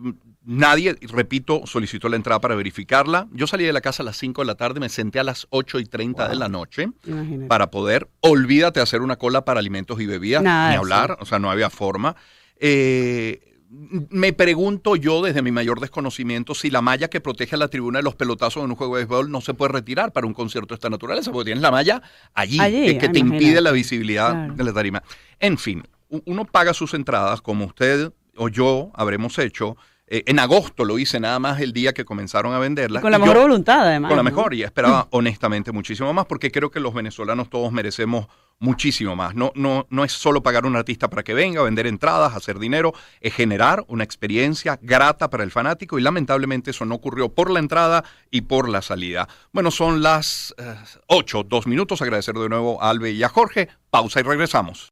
nadie, 0.52 0.96
repito, 1.02 1.62
solicitó 1.66 2.10
la 2.10 2.16
entrada 2.18 2.42
para 2.42 2.56
verificarla. 2.56 3.28
Yo 3.32 3.48
salí 3.48 3.64
de 3.64 3.74
la 3.74 3.82
casa 3.82 4.04
a 4.04 4.06
las 4.06 4.18
5 4.18 4.42
de 4.42 4.46
la 4.46 4.56
tarde, 4.56 4.80
me 4.80 4.90
senté 4.90 5.20
a 5.20 5.24
las 5.24 5.48
8 5.50 5.80
y 5.80 5.86
30 5.86 6.28
de 6.30 6.36
la 6.36 6.50
noche 6.50 6.90
Imagínate. 7.06 7.48
para 7.48 7.72
poder, 7.72 8.10
olvídate 8.22 8.80
de 8.80 8.84
hacer 8.84 9.02
una 9.02 9.16
cola 9.18 9.46
para 9.46 9.60
alimentos 9.60 10.00
y 10.02 10.06
bebidas, 10.06 10.44
Nada 10.44 10.70
ni 10.72 10.76
hablar, 10.76 11.18
o 11.22 11.26
sea, 11.26 11.40
no 11.40 11.50
había 11.50 11.70
forma. 11.70 12.16
Eh, 12.60 13.40
me 14.10 14.34
pregunto 14.34 14.98
yo, 14.98 15.22
desde 15.22 15.42
mi 15.42 15.52
mayor 15.52 15.80
desconocimiento, 15.80 16.54
si 16.54 16.70
la 16.70 16.82
malla 16.82 17.08
que 17.10 17.22
protege 17.22 17.56
a 17.56 17.58
la 17.58 17.70
tribuna 17.70 18.00
de 18.00 18.04
los 18.04 18.16
pelotazos 18.16 18.64
en 18.66 18.70
un 18.70 18.76
juego 18.76 18.98
de 18.98 19.06
béisbol 19.06 19.32
no 19.32 19.40
se 19.40 19.54
puede 19.54 19.72
retirar 19.72 20.12
para 20.12 20.28
un 20.28 20.34
concierto 20.34 20.74
de 20.74 20.76
esta 20.76 20.90
naturaleza, 20.90 21.32
porque 21.32 21.46
tienes 21.46 21.62
la 21.62 21.72
malla 21.72 22.02
allí, 22.34 22.60
Allí, 22.60 22.86
que, 22.88 22.98
que 22.98 23.08
te 23.10 23.20
imagínate. 23.20 23.44
impide 23.46 23.62
la 23.62 23.72
visibilidad 23.72 24.32
Claro. 24.32 24.54
de 24.56 24.64
la 24.66 24.74
tarima. 24.74 25.02
En 25.40 25.58
fin, 25.58 25.84
uno 26.26 26.44
paga 26.44 26.74
sus 26.74 26.94
entradas, 26.94 27.42
como 27.42 27.64
usted 27.64 28.12
o 28.36 28.50
yo 28.50 28.92
habremos 28.94 29.40
hecho. 29.40 29.78
Eh, 30.14 30.24
en 30.26 30.40
agosto 30.40 30.84
lo 30.84 31.00
hice 31.00 31.22
nada 31.22 31.40
más 31.40 31.62
el 31.62 31.72
día 31.72 31.94
que 31.94 32.04
comenzaron 32.04 32.54
a 32.54 32.60
venderla. 32.60 33.00
Con 33.00 33.12
la 33.12 33.18
mejor 33.18 33.38
yo- 33.38 33.42
voluntad, 33.44 33.88
además. 33.88 34.10
con 34.10 34.18
la 34.18 34.24
¿no? 34.24 34.30
mejor 34.30 34.54
y 34.54 34.62
esperaba 34.62 35.08
honestamente 35.12 35.72
muchísimo 35.72 36.12
más 36.14 36.26
porque 36.26 36.52
creo 36.52 36.70
que 36.70 36.82
los 36.82 36.94
venezolanos 36.94 37.50
todos 37.50 37.72
merecemos 37.72 38.28
muchísimo 38.60 39.16
más. 39.16 39.36
No, 39.36 39.54
no, 39.56 39.88
no 39.90 40.04
es 40.04 40.12
solo 40.12 40.44
pagar 40.44 40.66
a 40.66 40.68
un 40.68 40.76
artista 40.76 41.10
para 41.10 41.24
que 41.24 41.34
venga, 41.34 41.64
vender 41.64 41.88
entradas, 41.88 42.36
hacer 42.36 42.60
dinero, 42.60 42.92
es 43.22 43.34
generar 43.34 43.86
una 43.88 44.04
experiencia 44.04 44.78
grata 44.82 45.30
para 45.30 45.46
el 45.46 45.50
fanático 45.52 45.98
y 45.98 46.02
lamentablemente 46.02 46.72
eso 46.72 46.84
no 46.84 46.96
ocurrió 46.96 47.30
por 47.30 47.50
la 47.50 47.60
entrada 47.60 48.04
y 48.30 48.42
por 48.42 48.68
la 48.68 48.82
salida. 48.82 49.30
Bueno, 49.54 49.72
son 49.72 50.02
las 50.04 50.54
eh, 50.58 50.76
8, 51.08 51.44
dos 51.44 51.68
minutos. 51.68 52.02
Agradecer 52.02 52.36
de 52.36 52.50
nuevo 52.50 52.84
a 52.84 52.90
Albe 52.90 53.12
y 53.12 53.24
a 53.24 53.30
Jorge. 53.30 53.70
Pausa 53.90 54.20
y 54.20 54.24
regresamos. 54.24 54.92